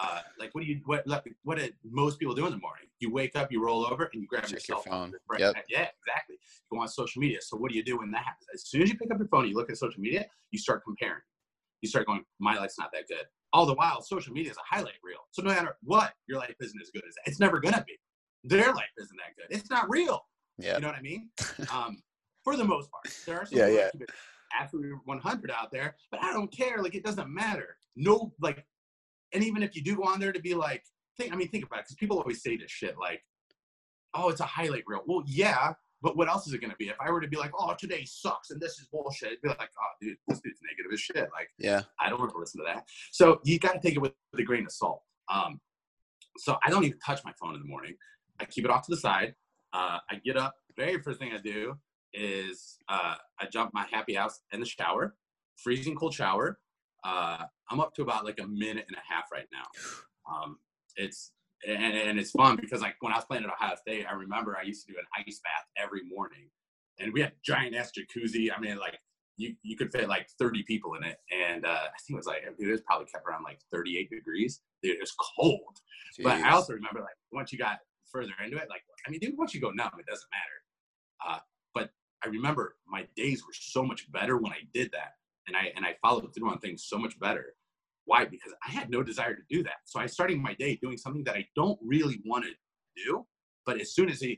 [0.00, 1.04] uh, like what do you what
[1.42, 2.86] what did most people do in the morning?
[3.00, 5.12] You wake up, you roll over, and you grab your cell phone.
[5.28, 5.40] Right?
[5.40, 5.56] Yep.
[5.68, 6.36] Yeah, exactly.
[6.70, 7.38] You go on social media.
[7.40, 8.46] So what do you do when that happens?
[8.54, 10.82] As soon as you pick up your phone, you look at social media, you start
[10.84, 11.20] comparing.
[11.82, 13.24] You start going, my life's not that good.
[13.52, 15.20] All the while, social media is a highlight reel.
[15.32, 17.30] So no matter what, your life isn't as good as that.
[17.30, 17.98] It's never gonna be.
[18.44, 19.54] Their life isn't that good.
[19.54, 20.22] It's not real.
[20.58, 20.76] Yeah.
[20.76, 21.30] You know what I mean?
[21.72, 22.02] Um,
[22.44, 23.04] for the most part.
[23.26, 23.88] There are some yeah, yeah.
[24.58, 26.82] absolutely 100 out there, but I don't care.
[26.82, 27.76] Like it doesn't matter.
[27.96, 28.64] No, like,
[29.32, 30.82] and even if you do go on there to be like,
[31.16, 33.22] think, I mean, think about it, because people always say this shit like,
[34.14, 35.02] oh, it's a highlight reel.
[35.06, 35.72] Well, yeah,
[36.02, 36.88] but what else is it going to be?
[36.88, 39.48] If I were to be like, oh, today sucks and this is bullshit, it'd be
[39.50, 41.28] like, oh, dude, this dude's negative as shit.
[41.32, 42.84] Like, yeah, I don't want to listen to that.
[43.12, 45.02] So you got to take it with, with a grain of salt.
[45.28, 45.60] Um,
[46.38, 47.94] so I don't even touch my phone in the morning.
[48.40, 49.34] I keep it off to the side.
[49.72, 50.54] Uh, I get up.
[50.76, 51.76] Very first thing I do
[52.12, 55.14] is uh, I jump my happy house in the shower,
[55.56, 56.58] freezing cold shower.
[57.04, 59.64] Uh, I'm up to about like a minute and a half right now.
[60.30, 60.58] Um,
[60.94, 61.32] it's
[61.66, 64.56] and, and it's fun because like when I was playing at Ohio State, I remember
[64.56, 66.48] I used to do an ice bath every morning,
[67.00, 68.48] and we had giant ass jacuzzi.
[68.56, 68.98] I mean, like
[69.36, 72.26] you you could fit like 30 people in it, and uh, I think it was
[72.26, 74.60] like it was probably kept around like 38 degrees.
[74.82, 75.76] Dude, it was cold,
[76.18, 76.24] Jeez.
[76.24, 77.78] but I also remember like once you got
[78.12, 81.36] further into it, like I mean, dude, once you go numb, it doesn't matter.
[81.36, 81.38] Uh,
[82.24, 85.14] I remember my days were so much better when I did that.
[85.46, 87.54] And I and I followed through on things so much better.
[88.04, 88.24] Why?
[88.24, 89.80] Because I had no desire to do that.
[89.84, 92.50] So I started my day doing something that I don't really want to
[93.04, 93.26] do.
[93.66, 94.36] But as soon as I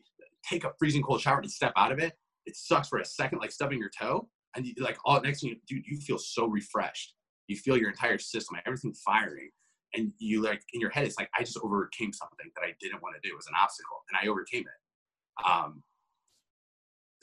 [0.48, 2.12] take a freezing cold shower and step out of it,
[2.46, 4.28] it sucks for a second, like stubbing your toe.
[4.54, 7.14] And you, like all next thing, you, dude, you feel so refreshed.
[7.48, 9.50] You feel your entire system, everything firing,
[9.94, 13.02] and you like in your head, it's like I just overcame something that I didn't
[13.02, 15.46] want to do as an obstacle, and I overcame it.
[15.46, 15.82] Um,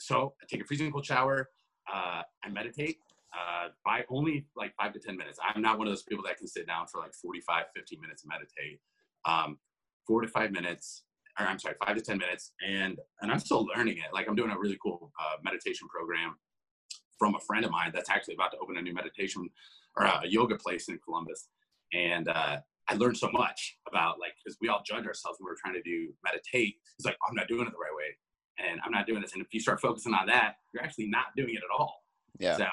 [0.00, 1.50] so I take a freezing cold shower.
[1.92, 2.98] Uh, I meditate
[3.32, 5.38] uh, by only like five to 10 minutes.
[5.42, 8.22] I'm not one of those people that can sit down for like 45, 50 minutes
[8.24, 8.80] and meditate.
[9.24, 9.58] Um,
[10.06, 11.04] four to five minutes,
[11.38, 12.52] or I'm sorry, five to 10 minutes.
[12.66, 14.12] And, and I'm still learning it.
[14.12, 16.36] Like I'm doing a really cool uh, meditation program
[17.18, 19.48] from a friend of mine that's actually about to open a new meditation
[19.96, 21.48] or a yoga place in Columbus.
[21.92, 25.60] And uh, I learned so much about like, because we all judge ourselves when we're
[25.60, 26.76] trying to do meditate.
[26.96, 28.16] It's like, oh, I'm not doing it the right way.
[28.68, 29.32] And I'm not doing this.
[29.32, 32.02] And if you start focusing on that, you're actually not doing it at all.
[32.38, 32.56] Yeah.
[32.56, 32.66] So,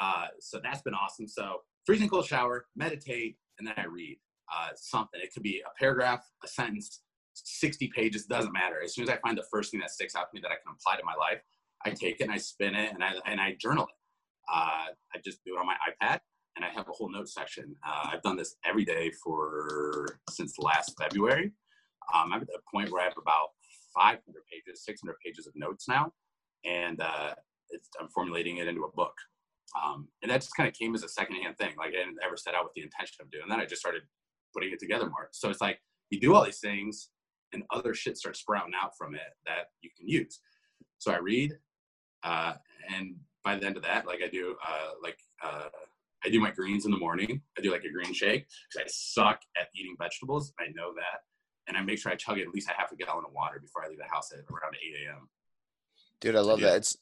[0.00, 1.28] uh, so that's been awesome.
[1.28, 4.18] So freezing cold shower, meditate, and then I read
[4.52, 5.20] uh, something.
[5.22, 7.00] It could be a paragraph, a sentence,
[7.34, 8.82] 60 pages, doesn't matter.
[8.82, 10.56] As soon as I find the first thing that sticks out to me that I
[10.64, 11.40] can apply to my life,
[11.84, 13.94] I take it and I spin it and I, and I journal it.
[14.52, 16.20] Uh, I just do it on my iPad
[16.56, 17.74] and I have a whole note section.
[17.86, 21.52] Uh, I've done this every day for since last February.
[22.14, 23.48] Um, I'm at the point where I have about
[23.94, 24.20] 500
[24.50, 26.12] pages, 600 pages of notes now,
[26.64, 27.34] and uh,
[28.00, 29.14] I'm formulating it into a book.
[29.82, 31.74] Um, and that just kind of came as a secondhand thing.
[31.76, 33.58] Like I didn't ever set out with the intention of doing that.
[33.58, 34.02] I just started
[34.52, 35.28] putting it together more.
[35.32, 35.80] So it's like
[36.10, 37.10] you do all these things,
[37.52, 40.40] and other shit starts sprouting out from it that you can use.
[40.98, 41.52] So I read,
[42.22, 42.54] uh,
[42.94, 45.68] and by the end of that, like I do, uh, like uh,
[46.24, 47.42] I do my greens in the morning.
[47.58, 50.52] I do like a green shake because I suck at eating vegetables.
[50.58, 51.20] I know that,
[51.66, 53.84] and I make sure I chug at least a half a gallon of water before
[53.84, 55.28] I leave the house at around 8 a.m.
[56.20, 56.76] Dude, I love that.
[56.76, 56.96] It's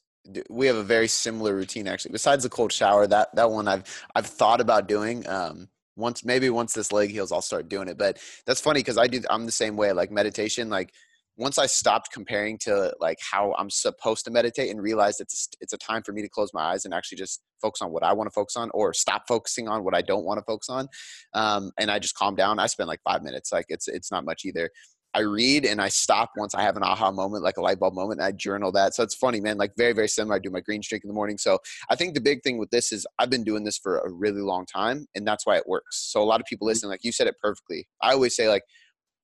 [0.49, 2.11] we have a very similar routine actually.
[2.11, 3.83] Besides the cold shower, that that one I've
[4.15, 5.27] I've thought about doing.
[5.27, 7.97] Um, once maybe once this leg heals, I'll start doing it.
[7.97, 9.21] But that's funny because I do.
[9.29, 9.91] I'm the same way.
[9.91, 10.93] Like meditation, like
[11.35, 15.57] once I stopped comparing to like how I'm supposed to meditate and realized it's a,
[15.61, 18.03] it's a time for me to close my eyes and actually just focus on what
[18.03, 20.69] I want to focus on or stop focusing on what I don't want to focus
[20.69, 20.87] on.
[21.33, 22.59] Um, and I just calm down.
[22.59, 23.51] I spend like five minutes.
[23.51, 24.69] Like it's it's not much either.
[25.15, 27.93] I read and I stop once I have an aha moment, like a light bulb
[27.93, 28.95] moment, and I journal that.
[28.95, 29.57] So it's funny, man.
[29.57, 30.35] Like very, very similar.
[30.35, 31.37] I do my green streak in the morning.
[31.37, 31.59] So
[31.89, 34.41] I think the big thing with this is I've been doing this for a really
[34.41, 36.11] long time, and that's why it works.
[36.11, 37.87] So a lot of people listen, like you said it perfectly.
[38.01, 38.63] I always say like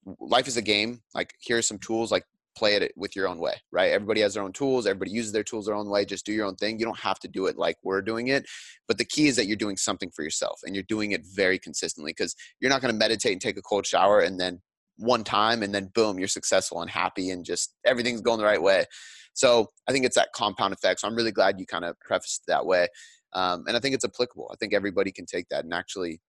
[0.05, 1.01] life is a game.
[1.13, 2.11] Like here's some tools.
[2.11, 2.23] Like
[2.59, 3.91] play it with your own way, right?
[3.91, 4.85] Everybody has their own tools.
[4.85, 6.03] Everybody uses their tools their own way.
[6.03, 6.77] Just do your own thing.
[6.77, 8.45] You don't have to do it like we're doing it.
[8.87, 11.57] But the key is that you're doing something for yourself and you're doing it very
[11.57, 14.61] consistently because you're not going to meditate and take a cold shower and then
[14.97, 18.61] one time and then boom, you're successful and happy and just everything's going the right
[18.61, 18.83] way.
[19.33, 20.99] So I think it's that compound effect.
[20.99, 22.89] So I'm really glad you kind of prefaced that way.
[23.31, 24.49] Um, and I think it's applicable.
[24.51, 26.19] I think everybody can take that and actually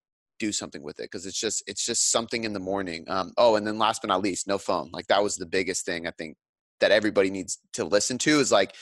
[0.40, 3.04] do something with it because it's just it's just something in the morning.
[3.06, 4.90] Um, oh, and then last but not least, no phone.
[4.92, 6.36] Like that was the biggest thing I think
[6.80, 8.74] that everybody needs to listen to is like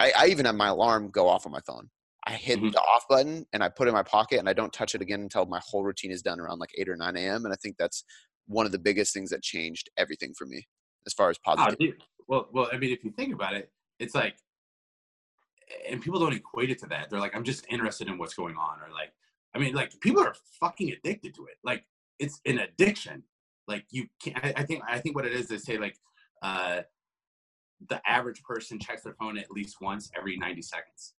[0.00, 1.90] I, I even have my alarm go off on my phone.
[2.26, 2.70] I hit mm-hmm.
[2.70, 5.02] the off button and I put it in my pocket and I don't touch it
[5.02, 7.44] again until my whole routine is done around like eight or nine a.m.
[7.44, 8.02] And I think that's
[8.46, 10.66] one of the biggest things that changed everything for me
[11.06, 11.76] as far as positive.
[11.80, 14.36] Oh, well, well, I mean, if you think about it, it's like,
[15.88, 17.10] and people don't equate it to that.
[17.10, 19.12] They're like, I'm just interested in what's going on, or like,
[19.54, 21.56] I mean, like people are fucking addicted to it.
[21.62, 21.84] Like
[22.18, 23.22] it's an addiction.
[23.68, 24.44] Like you can't.
[24.44, 24.82] I, I think.
[24.88, 25.48] I think what it is.
[25.48, 25.96] They say like,
[26.42, 26.82] uh,
[27.88, 31.14] the average person checks their phone at least once every 90 seconds.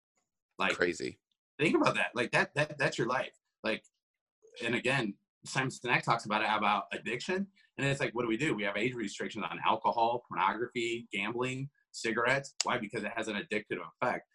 [0.59, 1.19] Like crazy.
[1.59, 2.07] Think about that.
[2.13, 2.53] Like that.
[2.55, 3.33] That that's your life.
[3.63, 3.83] Like,
[4.63, 5.15] and again,
[5.45, 8.53] Simon Sinek talks about it about addiction, and it's like, what do we do?
[8.53, 12.53] We have age restrictions on alcohol, pornography, gambling, cigarettes.
[12.63, 12.77] Why?
[12.77, 14.27] Because it has an addictive effect.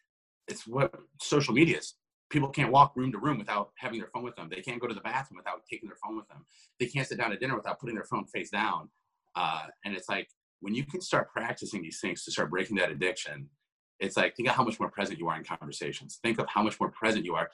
[0.48, 1.94] It's what social media is.
[2.30, 4.48] People can't walk room to room without having their phone with them.
[4.48, 6.46] They can't go to the bathroom without taking their phone with them.
[6.78, 8.88] They can't sit down to dinner without putting their phone face down.
[9.34, 10.28] Uh, and it's like
[10.60, 13.48] when you can start practicing these things to start breaking that addiction,
[13.98, 16.20] it's like think of how much more present you are in conversations.
[16.22, 17.50] Think of how much more present you are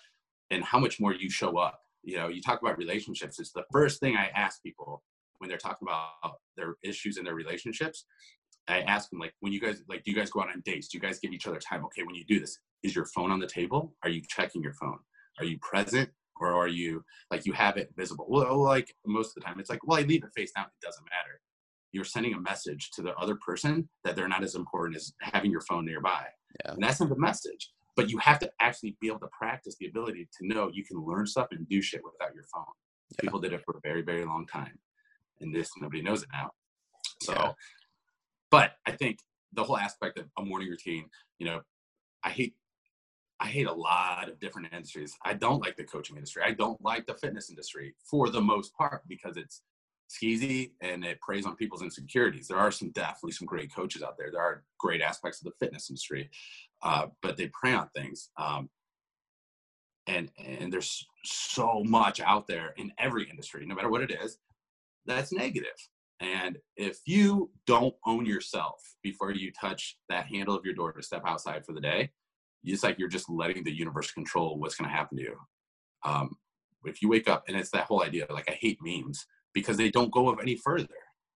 [0.50, 3.64] and how much more you show up you know you talk about relationships it's the
[3.70, 5.02] first thing i ask people
[5.38, 8.06] when they're talking about their issues in their relationships
[8.68, 10.88] i ask them like when you guys like do you guys go out on dates
[10.88, 13.30] do you guys give each other time okay when you do this is your phone
[13.30, 14.98] on the table are you checking your phone
[15.38, 16.08] are you present
[16.40, 19.70] or are you like you have it visible well like most of the time it's
[19.70, 21.40] like well i leave it face down it doesn't matter
[21.92, 25.50] you're sending a message to the other person that they're not as important as having
[25.50, 26.24] your phone nearby
[26.64, 26.72] yeah.
[26.72, 29.86] and that's not the message but you have to actually be able to practice the
[29.86, 32.64] ability to know you can learn stuff and do shit without your phone.
[33.10, 33.22] Yeah.
[33.22, 34.78] People did it for a very, very long time.
[35.40, 36.50] And this, nobody knows it now.
[37.22, 37.52] So, yeah.
[38.50, 39.18] but I think
[39.54, 41.06] the whole aspect of a morning routine,
[41.38, 41.62] you know,
[42.22, 42.54] I hate,
[43.38, 45.16] I hate a lot of different industries.
[45.24, 46.42] I don't like the coaching industry.
[46.44, 49.62] I don't like the fitness industry for the most part because it's
[50.10, 52.48] skeezy and it preys on people's insecurities.
[52.48, 54.30] There are some definitely some great coaches out there.
[54.30, 56.30] There are great aspects of the fitness industry,
[56.82, 58.30] uh, but they prey on things.
[58.38, 58.70] Um,
[60.06, 64.38] and and there's so much out there in every industry, no matter what it is,
[65.04, 65.76] that's negative.
[66.20, 71.02] And if you don't own yourself before you touch that handle of your door to
[71.02, 72.10] step outside for the day,
[72.66, 75.36] it's like you're just letting the universe control what's going to happen to you.
[76.04, 76.36] Um,
[76.84, 79.90] if you wake up, and it's that whole idea, like I hate memes because they
[79.90, 80.86] don't go any further.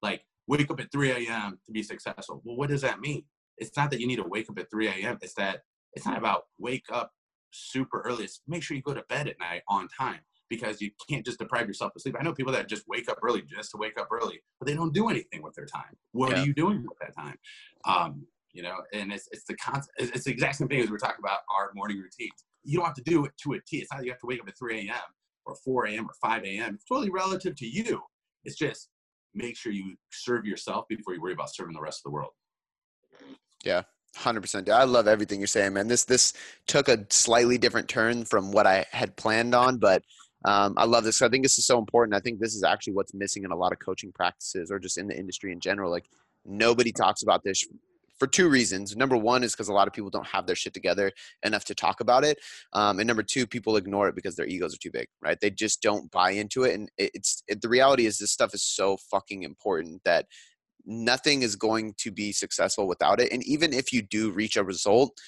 [0.02, 1.58] Like wake up at 3 a.m.
[1.64, 2.42] to be successful.
[2.44, 3.24] Well, what does that mean?
[3.58, 5.18] It's not that you need to wake up at 3 a.m.
[5.22, 5.60] It's that
[5.94, 7.12] it's not about wake up
[7.52, 8.24] super early.
[8.24, 11.38] It's make sure you go to bed at night on time because you can't just
[11.38, 12.16] deprive yourself of sleep.
[12.18, 14.74] I know people that just wake up early just to wake up early, but they
[14.74, 15.96] don't do anything with their time.
[16.12, 16.42] What yeah.
[16.42, 17.36] are you doing with that time?
[17.84, 19.92] Um, you know, and it's it's the concept.
[19.98, 22.44] It's the exact same thing as we're talking about our morning routines.
[22.64, 23.78] You don't have to do it to a T.
[23.78, 24.96] It's not you have to wake up at 3 a.m.
[25.46, 26.06] or 4 a.m.
[26.06, 26.74] or 5 a.m.
[26.74, 28.00] It's totally relative to you.
[28.44, 28.88] It's just
[29.34, 32.32] make sure you serve yourself before you worry about serving the rest of the world.
[33.64, 33.82] Yeah,
[34.16, 34.68] Hundred percent.
[34.68, 35.86] I love everything you're saying, man.
[35.86, 36.32] This this
[36.66, 40.02] took a slightly different turn from what I had planned on, but
[40.44, 41.22] um, I love this.
[41.22, 42.16] I think this is so important.
[42.16, 44.98] I think this is actually what's missing in a lot of coaching practices or just
[44.98, 45.92] in the industry in general.
[45.92, 46.06] Like
[46.44, 47.64] nobody talks about this
[48.20, 48.94] for two reasons.
[48.94, 51.10] Number one is because a lot of people don't have their shit together
[51.42, 52.38] enough to talk about it,
[52.72, 55.08] um, and number two, people ignore it because their egos are too big.
[55.20, 55.38] Right?
[55.40, 58.62] They just don't buy into it, and it's it, the reality is this stuff is
[58.62, 60.26] so fucking important that
[60.86, 63.32] nothing is going to be successful without it.
[63.32, 65.18] And even if you do reach a result,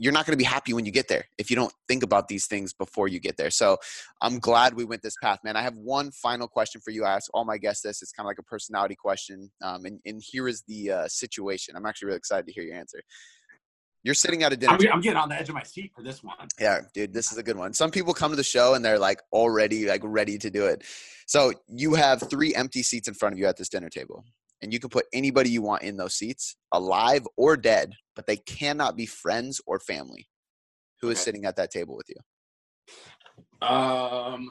[0.00, 2.26] you're not going to be happy when you get there if you don't think about
[2.26, 3.50] these things before you get there.
[3.50, 3.76] So
[4.22, 5.56] I'm glad we went this path, man.
[5.56, 7.04] I have one final question for you.
[7.04, 8.00] I ask all my guests this.
[8.00, 9.50] It's kind of like a personality question.
[9.62, 11.76] Um, and, and here is the uh, situation.
[11.76, 13.02] I'm actually really excited to hear your answer.
[14.02, 14.72] You're sitting at a dinner.
[14.72, 16.48] I'm, I'm, getting on the edge of my seat for this one.
[16.58, 17.74] Yeah, dude, this is a good one.
[17.74, 20.82] Some people come to the show and they're like already like ready to do it.
[21.26, 24.24] So you have three empty seats in front of you at this dinner table
[24.62, 28.36] and you can put anybody you want in those seats, alive or dead, but they
[28.36, 30.28] cannot be friends or family.
[31.00, 31.12] Who okay.
[31.12, 33.66] is sitting at that table with you?
[33.66, 34.50] Um,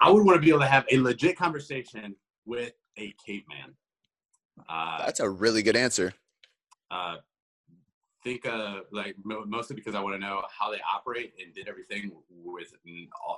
[0.00, 3.74] I would want to be able to have a legit conversation with a caveman.
[4.68, 6.12] Uh, That's a really good answer.
[6.90, 7.16] Uh,
[8.22, 12.10] think uh, like mostly because I want to know how they operate and did everything
[12.30, 12.74] with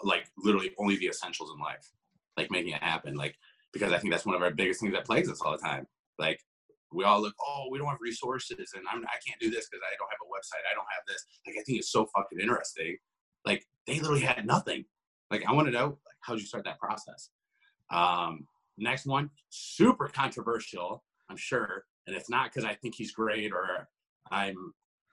[0.04, 1.92] like literally only the essentials in life
[2.36, 3.14] like making it happen.
[3.14, 3.36] Like
[3.72, 5.86] because I think that's one of our biggest things that plagues us all the time.
[6.18, 6.40] Like
[6.92, 9.82] we all look, oh, we don't have resources, and I'm I can't do this because
[9.84, 10.64] I don't have a website.
[10.70, 11.24] I don't have this.
[11.46, 12.96] Like I think it's so fucking interesting.
[13.44, 14.84] Like they literally had nothing.
[15.30, 17.30] Like I want to know like how did you start that process?
[17.90, 18.46] Um,
[18.78, 23.88] next one, super controversial, I'm sure, and it's not because I think he's great or
[24.30, 24.72] I'm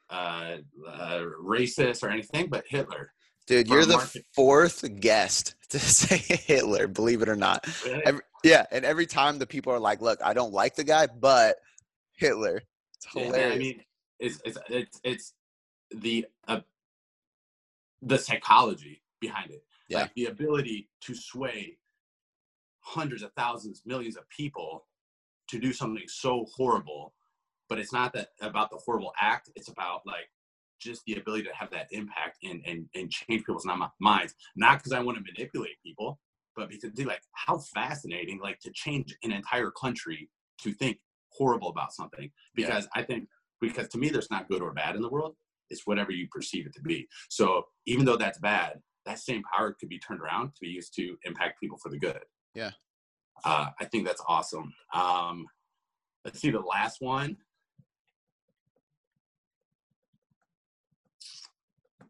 [0.09, 0.57] uh,
[0.87, 3.11] uh, racist or anything, but Hitler.
[3.45, 4.25] Dude, you're the market.
[4.33, 7.67] fourth guest to say Hitler, believe it or not.
[7.85, 8.05] Really?
[8.05, 11.07] Every, yeah, and every time the people are like, "Look, I don't like the guy,
[11.07, 11.57] but
[12.13, 12.61] Hitler."
[12.97, 13.37] It's hilarious.
[13.37, 13.81] Yeah, I mean,
[14.19, 15.33] it's it's it's, it's
[15.91, 16.61] the uh,
[18.01, 19.63] the psychology behind it.
[19.89, 20.01] Yeah.
[20.01, 21.77] Like the ability to sway
[22.79, 24.85] hundreds of thousands, millions of people
[25.49, 27.13] to do something so horrible,
[27.69, 29.49] but it's not that about the horrible act.
[29.55, 30.29] It's about like
[30.83, 33.67] just the ability to have that impact and and, and change people's
[33.99, 34.33] minds.
[34.55, 36.19] Not because I want to manipulate people,
[36.55, 40.29] but because dude, like how fascinating, like to change an entire country
[40.61, 40.97] to think
[41.31, 42.29] horrible about something.
[42.55, 43.01] Because yeah.
[43.01, 43.27] I think
[43.61, 45.35] because to me there's not good or bad in the world.
[45.69, 47.07] It's whatever you perceive it to be.
[47.29, 50.93] So even though that's bad, that same power could be turned around to be used
[50.95, 52.19] to impact people for the good.
[52.53, 52.71] Yeah.
[53.43, 54.71] Uh, I think that's awesome.
[54.93, 55.45] Um,
[56.23, 57.37] let's see the last one.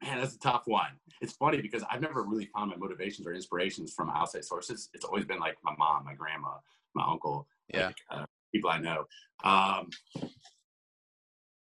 [0.04, 0.92] Man, that's a tough one.
[1.22, 4.90] It's funny because I've never really found my motivations or inspirations from outside sources.
[4.94, 6.56] It's always been like my mom, my grandma,
[6.94, 9.06] my uncle, yeah, like, uh, people I know.
[9.44, 9.90] Um,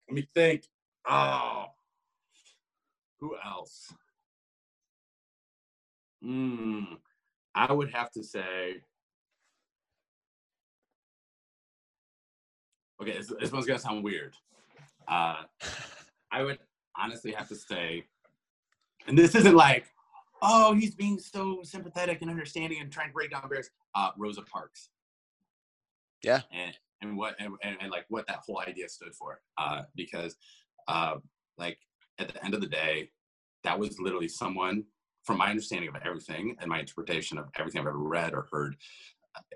[0.08, 0.64] let me think.
[1.06, 1.66] Oh,
[3.20, 3.92] who else?
[6.22, 6.84] Hmm.
[7.54, 8.82] I would have to say.
[13.00, 14.34] Okay, this, this one's gonna sound weird.
[15.08, 15.42] Uh,
[16.30, 16.58] I would
[16.96, 18.04] honestly have to say
[19.06, 19.86] and this isn't like,
[20.42, 23.70] oh, he's being so sympathetic and understanding and trying to break down barriers.
[23.94, 24.90] Uh, Rosa Parks.
[26.22, 26.40] Yeah.
[26.52, 29.40] And and what and, and, like what that whole idea stood for.
[29.58, 30.36] Uh, because
[30.88, 31.16] uh,
[31.58, 31.78] like
[32.18, 33.10] at the end of the day,
[33.64, 34.84] that was literally someone
[35.24, 38.76] from my understanding of everything and my interpretation of everything I've ever read or heard.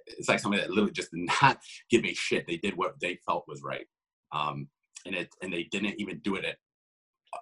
[0.06, 1.58] It's like somebody that literally just did not
[1.90, 2.46] give a shit.
[2.46, 3.86] They did what they felt was right.
[4.32, 4.68] Um,
[5.04, 6.56] and it and they didn't even do it at,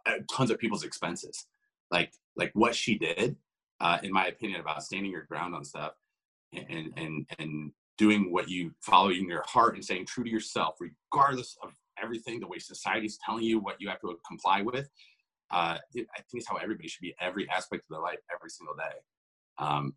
[0.06, 1.46] at tons of people's expenses
[1.94, 3.36] like like what she did,
[3.80, 5.92] uh, in my opinion, about standing your ground on stuff
[6.52, 11.56] and and and doing what you following your heart and staying true to yourself, regardless
[11.62, 11.70] of
[12.02, 14.88] everything the way society is telling you what you have to comply with.
[15.50, 18.74] Uh, I think it's how everybody should be every aspect of their life every single
[18.74, 18.96] day.
[19.58, 19.94] Um,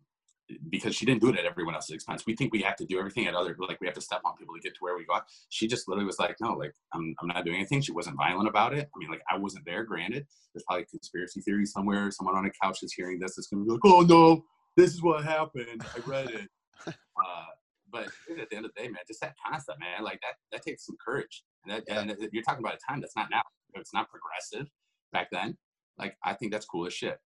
[0.70, 2.24] because she didn't do it at everyone else's expense.
[2.26, 4.36] We think we have to do everything at other, like we have to step on
[4.36, 5.26] people to get to where we got.
[5.50, 7.82] She just literally was like, no, like I'm, I'm not doing anything.
[7.82, 8.88] She wasn't violent about it.
[8.94, 10.26] I mean, like I wasn't there, granted.
[10.54, 12.10] There's probably a conspiracy theory somewhere.
[12.10, 13.36] Someone on a couch is hearing this.
[13.38, 14.44] It's going to be like, oh no,
[14.76, 15.82] this is what happened.
[15.82, 16.48] I read it.
[16.86, 16.92] uh,
[17.90, 18.06] but
[18.38, 20.86] at the end of the day, man, just that concept, man, like that, that takes
[20.86, 21.42] some courage.
[21.64, 22.00] And, that, yeah.
[22.00, 23.42] and you're talking about a time that's not now.
[23.74, 24.70] It's not progressive
[25.12, 25.56] back then.
[25.98, 27.18] Like, I think that's cool as shit.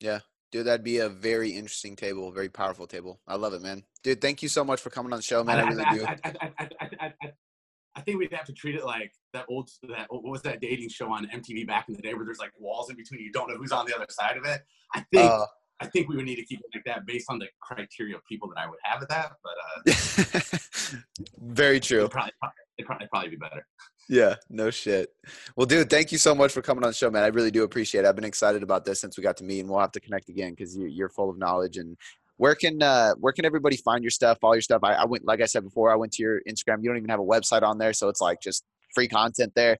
[0.00, 0.20] Yeah.
[0.52, 3.20] Dude, that'd be a very interesting table, very powerful table.
[3.26, 3.84] I love it, man.
[4.02, 5.58] Dude, thank you so much for coming on the show, man.
[5.58, 6.04] I, I really I, do.
[6.04, 7.12] I,
[7.96, 10.90] I, think we'd have to treat it like that old that what was that dating
[10.90, 13.48] show on MTV back in the day where there's like walls in between you don't
[13.48, 14.60] know who's on the other side of it.
[14.94, 15.46] I think uh,
[15.80, 18.24] I think we would need to keep it like that based on the criteria of
[18.26, 19.32] people that I would have at that.
[19.42, 20.98] But uh,
[21.40, 22.00] very true.
[22.00, 22.32] It'd probably,
[22.78, 23.66] it'd probably, it'd probably be better.
[24.08, 25.10] Yeah, no shit.
[25.56, 27.22] Well, dude, thank you so much for coming on the show, man.
[27.22, 28.08] I really do appreciate it.
[28.08, 30.28] I've been excited about this since we got to meet, and we'll have to connect
[30.28, 31.76] again because you, are full of knowledge.
[31.76, 31.96] And
[32.36, 34.80] where can uh, where can everybody find your stuff, all your stuff?
[34.82, 36.82] I, I went, like I said before, I went to your Instagram.
[36.82, 39.78] You don't even have a website on there, so it's like just free content there.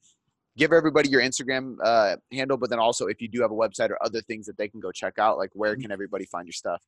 [0.57, 3.91] Give everybody your Instagram uh, handle, but then also if you do have a website
[3.91, 6.53] or other things that they can go check out, like where can everybody find your
[6.53, 6.83] stuff?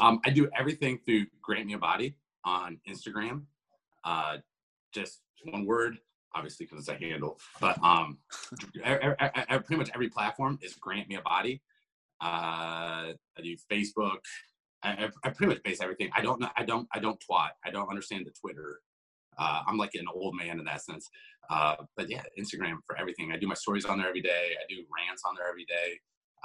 [0.00, 3.42] Um, I do everything through Grant Me a Body on Instagram.
[4.04, 4.38] Uh,
[4.92, 5.98] just one word,
[6.34, 7.38] obviously because it's a handle.
[7.60, 8.18] But um,
[8.82, 11.62] pretty much every platform is grant me a body.
[12.22, 14.18] Uh, I do Facebook.
[14.84, 16.10] I, I, pretty much base everything.
[16.14, 16.48] I don't know.
[16.56, 16.88] I don't.
[16.92, 17.50] I don't twat.
[17.64, 18.80] I don't understand the Twitter.
[19.38, 21.08] Uh, I'm like an old man in that sense.
[21.50, 23.32] Uh, but yeah, Instagram for everything.
[23.32, 24.50] I do my stories on there every day.
[24.60, 25.98] I do rants on there every day.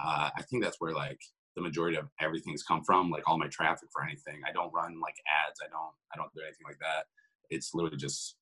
[0.03, 1.19] Uh, I think that's where like
[1.55, 3.09] the majority of everything's come from.
[3.09, 4.41] Like all my traffic for anything.
[4.47, 5.15] I don't run like
[5.47, 5.59] ads.
[5.63, 5.93] I don't.
[6.13, 7.05] I don't do anything like that.
[7.49, 8.36] It's literally just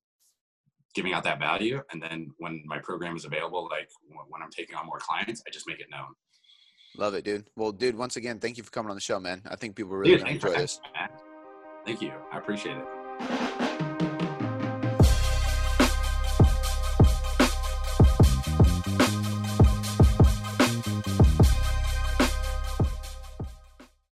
[0.96, 1.82] giving out that value.
[1.92, 3.90] And then when my program is available, like
[4.30, 6.08] when I'm taking on more clients, I just make it known.
[6.98, 7.46] Love it, dude.
[7.58, 9.42] Well, dude, once again, thank you for coming on the show, man.
[9.50, 10.80] I think people really dude, enjoy this.
[11.86, 12.14] Thank you.
[12.32, 13.95] I appreciate it.